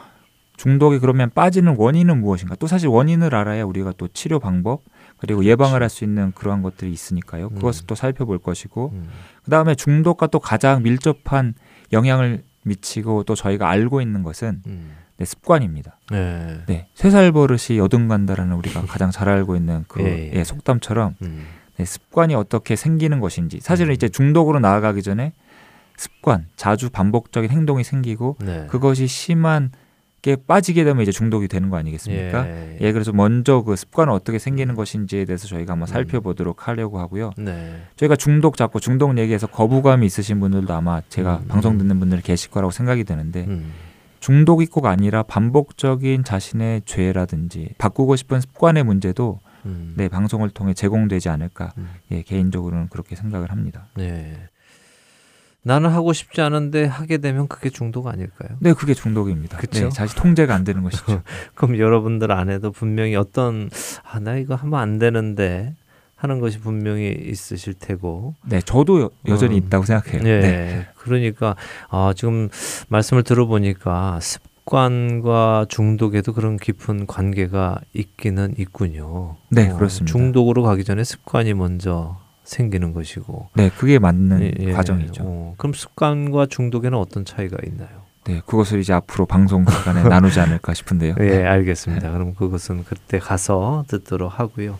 [0.57, 4.83] 중독이 그러면 빠지는 원인은 무엇인가 또 사실 원인을 알아야 우리가 또 치료 방법
[5.19, 7.87] 그리고 예방을 할 수 있는 그러한 것들이 있으니까요 그것을 음.
[7.87, 9.09] 또 살펴볼 것이고 음,
[9.45, 11.55] 그 다음에 중독과 또 가장 밀접한
[11.93, 14.93] 영향을 미치고 또 저희가 알고 있는 것은 음.
[15.19, 15.99] 네, 습관입니다.
[16.11, 16.61] 네.
[16.67, 20.33] 네, 쇠살 버릇이 여든 간다라는 우리가 가장 잘 알고 있는 그 예, 예.
[20.33, 21.47] 예, 속담처럼 음,
[21.77, 23.95] 네, 습관이 어떻게 생기는 것인지 사실은 음.
[23.95, 25.33] 이제 중독으로 나아가기 전에
[25.97, 28.67] 습관, 자주 반복적인 행동이 생기고 네.
[28.69, 29.73] 그것이 심한
[30.21, 32.49] 게 빠지게 되면 이제 중독이 되는 거 아니겠습니까?
[32.49, 32.79] 예.
[32.81, 35.93] 예, 그래서 먼저 그 습관은 어떻게 생기는 것인지에 대해서 저희가 한번 음.
[35.93, 37.31] 살펴보도록 하려고 하고요.
[37.39, 37.83] 네.
[37.97, 41.49] 저희가 중독 잡고 중독 얘기해서 거부감이 있으신 분들도 아마 제가 음.
[41.49, 43.73] 방송 듣는 분들 계실 거라고 생각이 드는데 음,
[44.19, 49.95] 중독이 꼭 아니라 반복적인 자신의 죄라든지 바꾸고 싶은 습관의 문제도 음.
[49.97, 51.89] 네 방송을 통해 제공되지 않을까 음.
[52.11, 53.87] 예, 개인적으로는 그렇게 생각을 합니다.
[53.97, 54.37] 네.
[55.63, 58.57] 나는 하고 싶지 않은데 하게 되면 그게 중독 아닐까요?
[58.61, 59.59] 네, 그게 중독입니다.
[59.59, 59.85] 그쵸?
[59.85, 61.23] 네, 자신 통제가 안 되는 것이죠.
[61.55, 63.69] 그럼 여러분들 안에도 분명히 어떤
[64.05, 65.75] 아 나 이거 하면 안 되는데
[66.17, 69.65] 하는 것이 분명히 있으실 테고 네, 저도 여, 여전히 음.
[69.67, 70.23] 있다고 생각해요.
[70.25, 70.41] 예.
[70.41, 70.87] 네.
[70.97, 71.55] 그러니까
[71.91, 72.49] 아 지금
[72.89, 79.37] 말씀을 들어보니까 습관과 중독에도 그런 깊은 관계가 있기는 있군요.
[79.51, 80.13] 네, 그렇습니다.
[80.13, 84.73] 중독으로 가기 전에 습관이 먼저 생기는 것이고 네, 그게 맞는 예, 예.
[84.73, 85.23] 과정이죠.
[85.25, 88.09] 어, 그럼 습관과 중독에는 어떤 차이가 있나요?
[88.25, 91.15] 네, 그것을 이제 앞으로 방송 시간에 나누지 않을까 싶은데요.
[91.21, 91.45] 예, 네.
[91.45, 92.11] 알겠습니다.
[92.11, 94.79] 그럼 그것은 그때 가서 듣도록 하고요.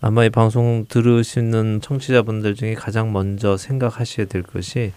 [0.00, 4.92] 아마 이 방송 들으시는 청취자분들 중에 가장 먼저 생각하셔야 될 것이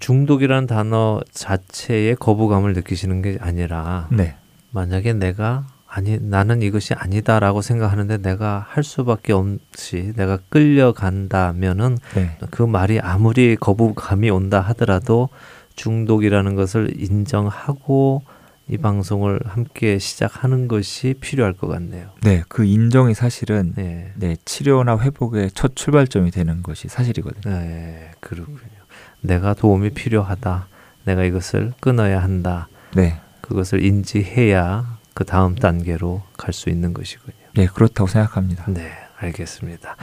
[0.00, 4.34] 중독이라는 단어 자체에 거부감을 느끼시는 게 아니라 네,
[4.70, 12.62] 만약에 내가 아니 나는 이것이 아니다라고 생각하는데 내가 할 수밖에 없이 내가 끌려간다면은 네, 그
[12.62, 15.30] 말이 아무리 거부감이 온다 하더라도
[15.76, 18.22] 중독이라는 것을 인정하고
[18.70, 22.10] 이 방송을 함께 시작하는 것이 필요할 것 같네요.
[22.22, 24.12] 네, 그 인정이 사실은 네.
[24.16, 27.56] 네, 치료나 회복의 첫 출발점이 되는 것이 사실이거든요.
[27.56, 28.58] 네, 그렇군요.
[29.22, 30.66] 내가 도움이 필요하다.
[31.04, 32.68] 내가 이것을 끊어야 한다.
[32.94, 33.18] 네.
[33.40, 37.34] 그것을 인지해야 그 다음 단계로 갈 수 있는 것이군요.
[37.56, 38.66] 네, 그렇다고 생각합니다.
[38.68, 39.96] 네, 알겠습니다.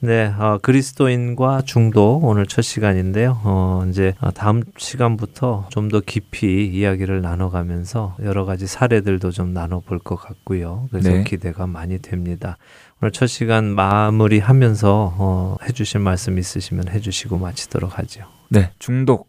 [0.00, 3.40] 네, 어, 그리스도인과 중독 오늘 첫 시간인데요.
[3.44, 10.00] 어, 이제 어, 다음 시간부터 좀 더 깊이 이야기를 나눠가면서 여러 가지 사례들도 좀 나눠볼
[10.00, 10.88] 것 같고요.
[10.90, 11.22] 그래서 네.
[11.22, 12.56] 기대가 많이 됩니다.
[13.00, 18.24] 오늘 첫 시간 마무리하면서 어, 해주실 말씀 있으시면 해주시고 마치도록 하죠.
[18.48, 19.28] 네, 중독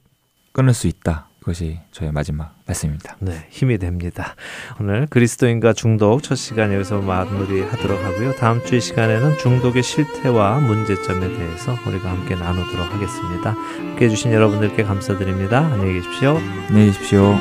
[0.51, 1.27] 끊을 수 있다.
[1.41, 3.17] 그것이 저의 마지막 말씀입니다.
[3.19, 4.35] 네, 힘이 됩니다.
[4.79, 8.33] 오늘 그리스도인과 중독 첫 시간 여기서 마무리하도록 하고요.
[8.35, 13.51] 다음 주이 시간에는 중독의 실태와 문제점에 대해서 우리가 함께 나누도록 하겠습니다.
[13.51, 15.59] 함께 해주신 여러분들께 감사드립니다.
[15.59, 16.37] 안녕히 계십시오.
[16.69, 17.37] 안녕히 계십시오.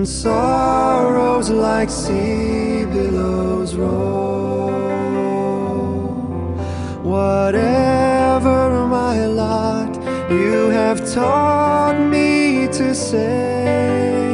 [0.00, 4.70] When sorrows like sea billows roll,
[7.02, 9.94] whatever my lot,
[10.30, 14.32] you have taught me to say,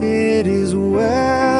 [0.00, 1.57] It is well,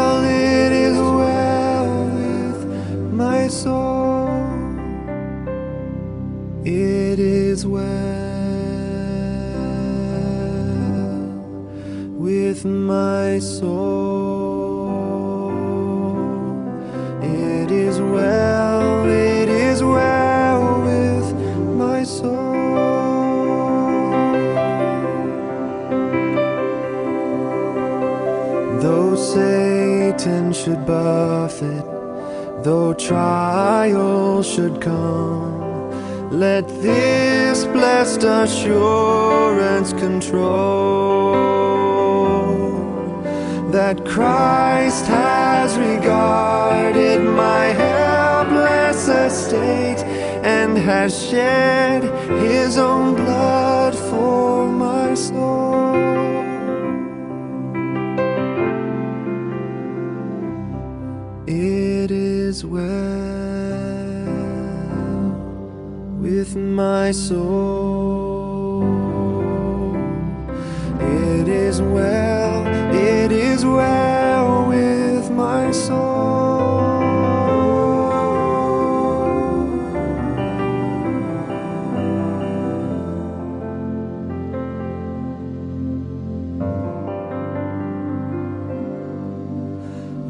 [12.89, 14.78] my soul.
[17.22, 21.26] It is well, it is well with
[21.76, 22.32] my soul.
[28.80, 31.84] Though Satan should buffet,
[32.64, 35.61] though trial should come,
[36.30, 41.57] let this blessed assurance control
[43.79, 50.03] that Christ has regarded my helpless estate
[50.43, 52.03] and has shed
[52.43, 55.95] his own blood for my soul.
[61.47, 62.83] It is well
[66.18, 68.83] with my soul.
[71.01, 72.57] It is well,
[73.69, 76.09] it is well with my soul.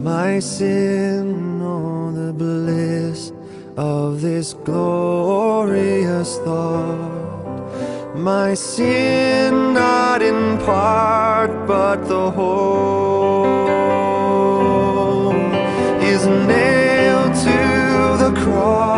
[0.00, 3.32] My sin, oh, the bliss
[3.76, 7.07] of this glorious thought.
[8.28, 13.46] My sin, not in part, but the whole,
[16.12, 17.60] is nailed to
[18.22, 18.97] the cross,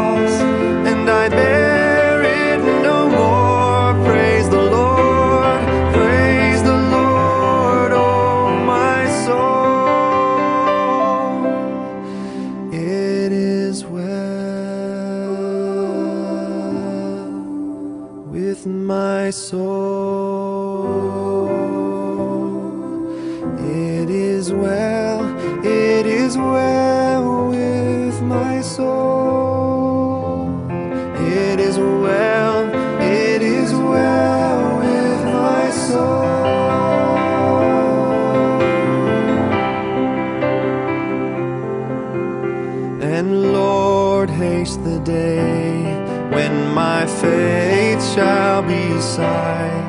[48.21, 49.87] shall be sight.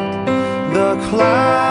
[0.74, 1.71] The clouds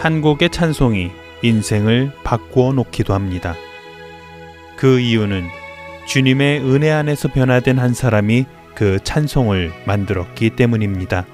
[0.00, 1.10] 한 곡의 찬송이
[1.42, 3.54] 인생을 바꾸어 놓기도 합니다.
[4.78, 5.44] 그 이유는
[6.06, 11.26] 주님의 은혜 안에서 변화된 한 사람이 그 찬송을 만들었기 때문입니다.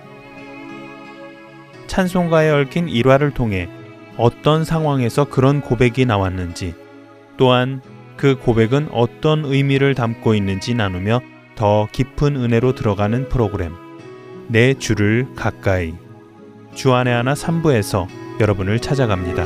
[1.87, 3.69] 찬송가에 얽힌 일화를 통해
[4.17, 6.75] 어떤 상황에서 그런 고백이 나왔는지
[7.37, 7.81] 또한
[8.17, 11.21] 그 고백은 어떤 의미를 담고 있는지 나누며
[11.55, 13.75] 더 깊은 은혜로 들어가는 프로그램
[14.49, 15.95] 내 주를 가까이
[16.75, 19.45] 주안의 하나 3부에서 여러분을 찾아갑니다.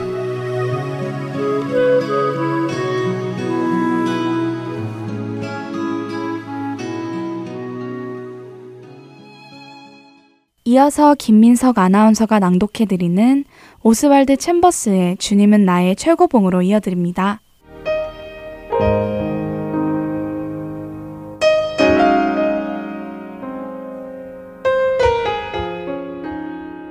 [10.64, 13.45] 이어서 김민석 아나운서가 낭독해드리는
[13.82, 17.41] 오스왈드 챔버스의 주님은 나의 최고봉으로 이어드립니다.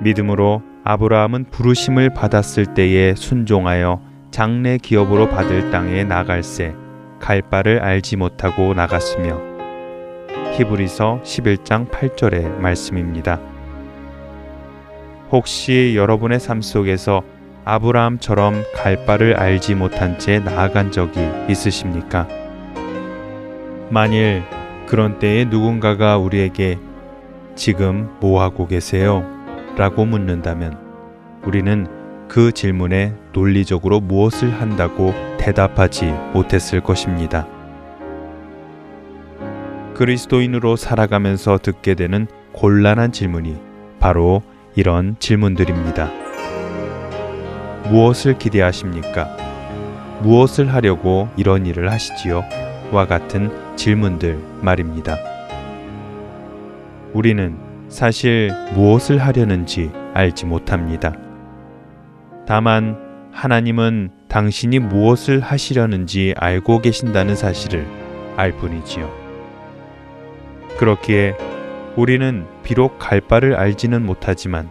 [0.02, 4.00] 믿음으로 아브라함은 부르심을 받았을 때에 순종하여
[4.30, 6.74] 장래 기업으로 받을 땅에 나갈새
[7.18, 9.38] 갈 바를 알지 못하고 나갔으며
[10.56, 13.38] 히브리서 11장 8절의 말씀입니다.
[15.30, 17.22] 혹시 여러분의 삶 속에서
[17.64, 22.26] 아브라함처럼 갈 바를 알지 못한 채 나아간 적이 있으십니까?
[23.90, 24.42] 만일
[24.86, 26.78] 그런 때에 누군가가 우리에게
[27.54, 29.39] 지금 뭐 하고 계세요?
[29.76, 30.78] 라고 묻는다면
[31.44, 31.86] 우리는
[32.28, 37.46] 그 질문에 논리적으로 무엇을 한다고 대답하지 못했을 것입니다.
[39.94, 43.58] 그리스도인으로 살아가면서 듣게 되는 곤란한 질문이
[43.98, 44.42] 바로
[44.74, 46.10] 이런 질문들입니다.
[47.90, 49.36] 무엇을 기대하십니까?
[50.22, 52.44] 무엇을 하려고 이런 일을 하시지요?
[52.92, 55.16] 와 같은 질문들 말입니다.
[57.12, 61.12] 우리는 사실 무엇을 하려는지 알지 못합니다.
[62.46, 62.96] 다만
[63.32, 67.86] 하나님은 당신이 무엇을 하시려는지 알고 계신다는 사실을
[68.36, 69.10] 알 뿐이지요.
[70.78, 71.36] 그렇기에
[71.96, 74.70] 우리는 비록 갈 바를 알지는 못하지만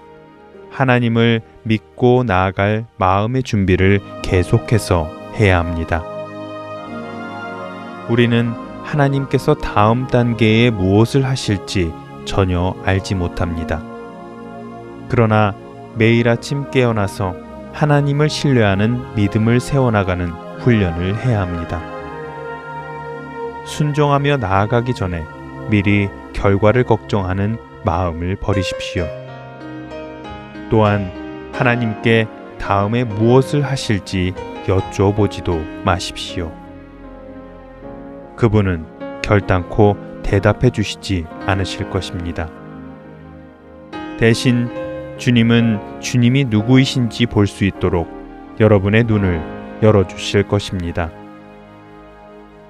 [0.71, 6.03] 하나님을 믿고 나아갈 마음의 준비를 계속해서 해야 합니다.
[8.09, 8.49] 우리는
[8.83, 11.91] 하나님께서 다음 단계에 무엇을 하실지
[12.29, 13.81] 전혀 알지 못합니다.
[15.09, 15.55] 그러나
[15.95, 17.33] 매일 아침 깨어나서
[17.73, 21.81] 하나님을 신뢰하는 믿음을 세워나가는 훈련을 해야 합니다.
[23.65, 25.25] 순종하며 나아가기 전에
[25.71, 29.07] 미리 결과를 걱정하는 마음을 버리십시오.
[30.69, 31.11] 또한
[31.51, 32.27] 하나님께
[32.59, 34.33] 다음에 무엇을 하실지
[34.67, 36.51] 여쭤보지도 마십시오.
[38.35, 42.47] 그분은 결단코 대답해 주시지 않으실 것입니다.
[44.19, 44.69] 대신
[45.17, 48.07] 주님은 주님이 누구이신지 볼 수 있도록
[48.59, 49.41] 여러분의 눈을
[49.81, 51.09] 열어주실 것입니다.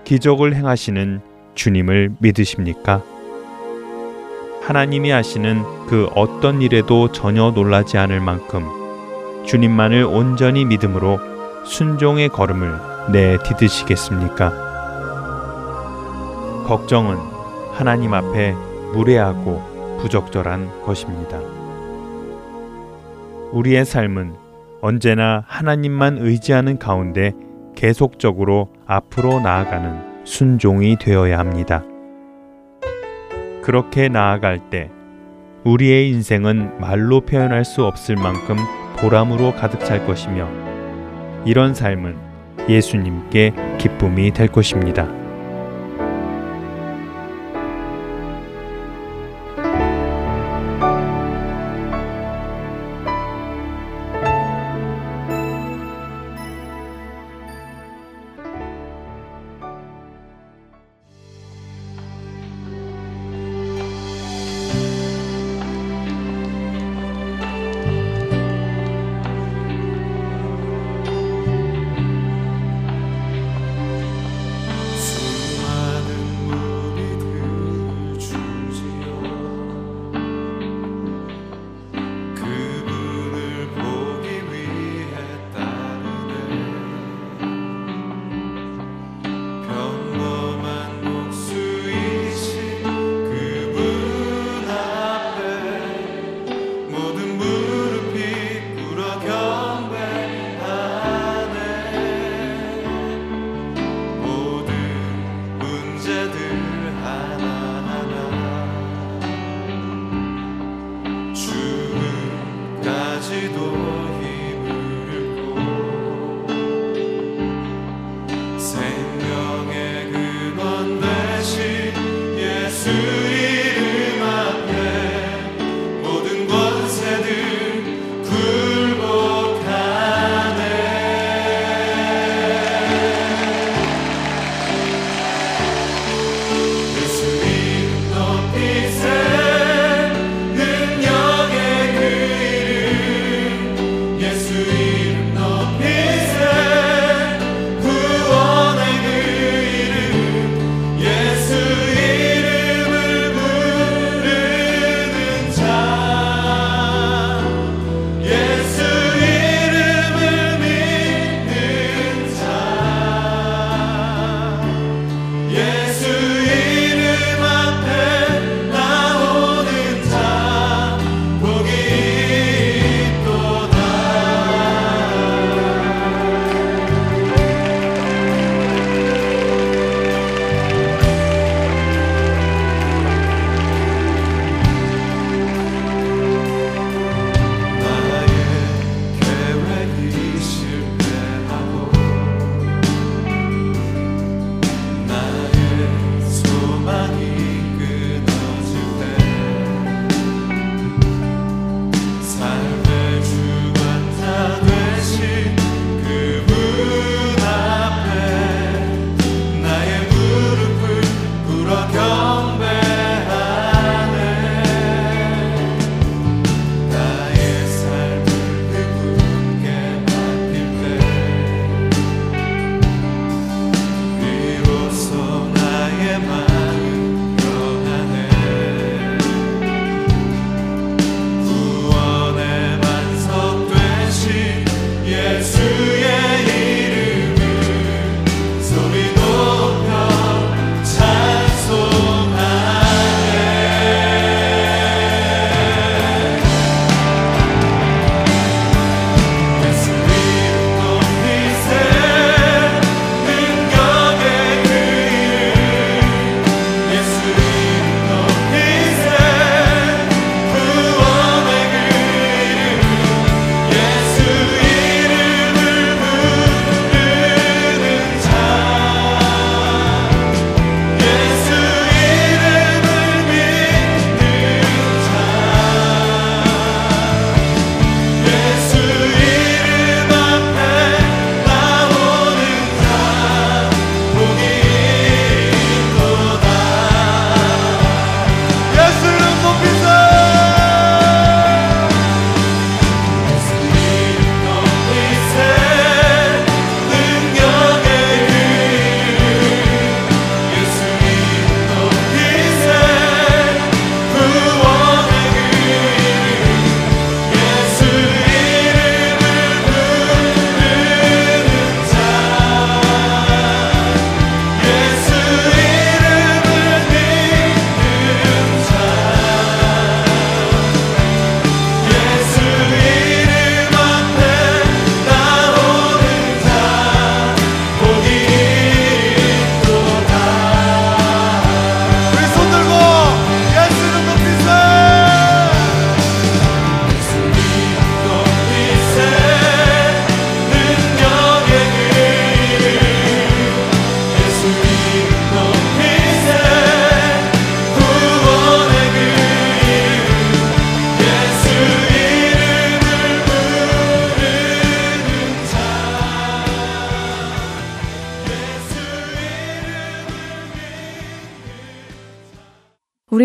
[0.05, 1.19] 기적을 행하시는
[1.53, 3.03] 주님을 믿으십니까?
[4.61, 8.65] 하나님이 하시는 그 어떤 일에도 전혀 놀라지 않을 만큼
[9.45, 11.19] 주님만을 온전히 믿음으로
[11.65, 14.69] 순종의 걸음을 내디드시겠습니까?
[16.65, 17.17] 걱정은
[17.79, 18.51] 하나님 앞에
[18.93, 21.39] 무례하고 부적절한 것입니다.
[23.53, 24.33] 우리의 삶은
[24.81, 27.31] 언제나 하나님만 의지하는 가운데
[27.77, 31.85] 계속적으로 앞으로 나아가는 순종이 되어야 합니다.
[33.63, 34.91] 그렇게 나아갈 때
[35.63, 38.57] 우리의 인생은 말로 표현할 수 없을 만큼
[38.97, 40.49] 보람으로 가득 찰 것이며
[41.45, 42.17] 이런 삶은
[42.67, 45.28] 예수님께 기쁨이 될 것입니다.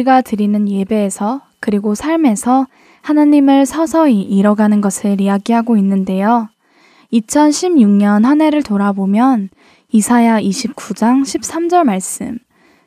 [0.04, 2.66] 우리가 드리는 예배에서 그리고 삶에서
[3.02, 6.48] 하나님을 서서히 잃어가는 것을 이야기하고 있는데요.
[7.12, 9.48] 2016년 한 해를 돌아보면
[9.90, 12.38] 이사야 29장 13절 말씀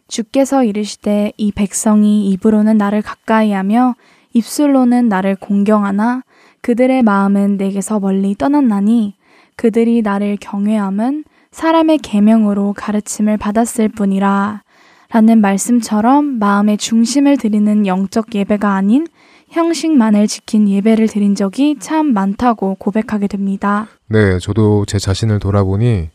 [0.07, 3.95] 주께서 이르시되 이 백성이 입으로는 나를 가까이하며
[4.33, 6.23] 입술로는 나를 공경하나
[6.61, 9.15] 그들의 마음은 내게서 멀리 떠났나니
[9.55, 14.61] 그들이 나를 경외함은 사람의 계명으로 가르침을 받았을 뿐이라
[15.09, 19.07] 라는 말씀처럼 마음의 중심을 드리는 영적 예배가 아닌
[19.49, 23.87] 형식만을 지킨 예배를 드린 적이 참 많다고 고백하게 됩니다.
[24.07, 26.09] 네, 저도 제 자신을 돌아보니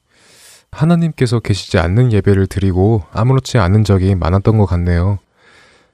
[0.70, 5.18] 하나님께서 계시지 않는 예배를 드리고 아무렇지 않은 적이 많았던 것 같네요.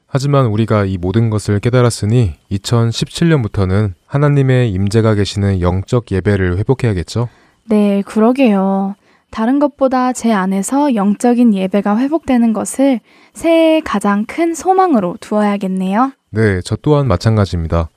[0.06, 7.28] 하지만 우리가 이 모든 것을 깨달았으니 2017년부터는 하나님의 임재가 계시는 영적 예배를 회복해야겠죠?
[7.66, 8.94] 네, 그러게요.
[9.30, 13.00] 다른 것보다 제 안에서 영적인 예배가 회복되는 것을
[13.34, 16.12] 새해의 가장 큰 소망으로 두어야겠네요.
[16.30, 17.88] 네, 저 또한 마찬가지입니다.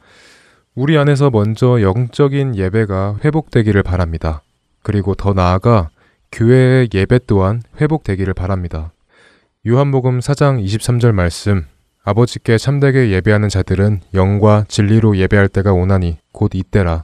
[0.76, 4.42] 우리 안에서 먼저 영적인 예배가 회복되기를 바랍니다.
[4.84, 5.90] 그리고 더 나아가
[6.32, 8.92] 교회의 예배 또한 회복되기를 바랍니다.
[9.68, 11.66] 요한복음 4장 23절 말씀
[12.04, 17.04] 아버지께 참되게 예배하는 자들은 영과 진리로 예배할 때가 오나니 곧 이때라.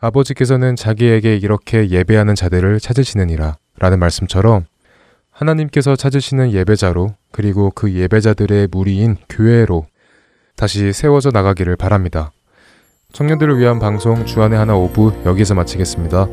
[0.00, 3.56] 아버지께서는 자기에게 이렇게 예배하는 자들을 찾으시느니라.
[3.78, 4.64] 라는 말씀처럼
[5.30, 9.86] 하나님께서 찾으시는 예배자로 그리고 그 예배자들의 무리인 교회로
[10.56, 12.30] 다시 세워져 나가기를 바랍니다.
[13.12, 16.26] 청년들을 위한 방송 주안의 하나 오부 여기서 마치겠습니다.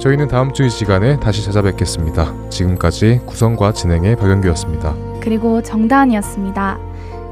[0.00, 2.48] 저희는 다음 주 이 시간에 다시 찾아뵙겠습니다.
[2.50, 4.94] 지금까지 구성과 진행의 박영규였습니다.
[5.20, 6.78] 그리고 정다은이었습니다.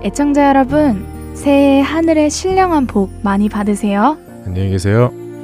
[0.04, 4.16] 애청자 여러분, 새해 하늘의 신령한 복 많이 받으세요.
[4.46, 5.10] 안녕히 계세요.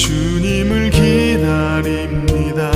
[0.00, 2.70] 주님을 기다립니다.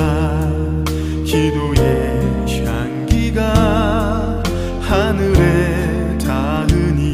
[1.24, 4.42] 기도의 향기가
[4.82, 7.12] 하늘에 닿으니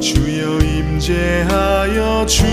[0.00, 2.46] 주여 임재하여 주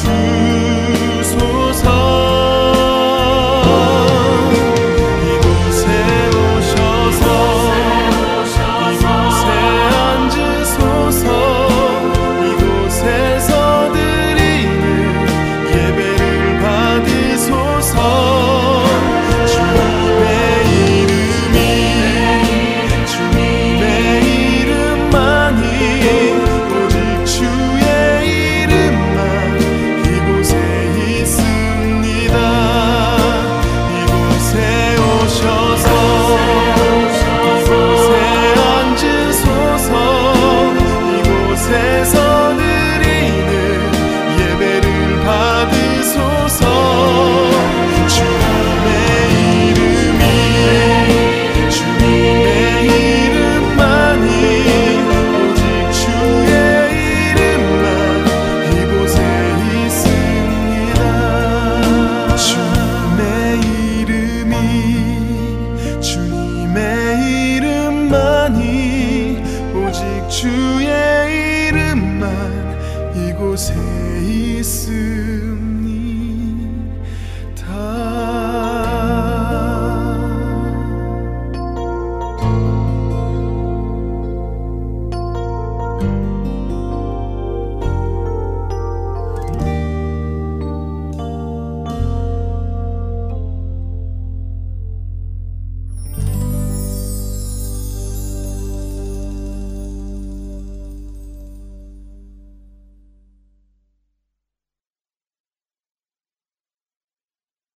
[0.00, 0.33] true.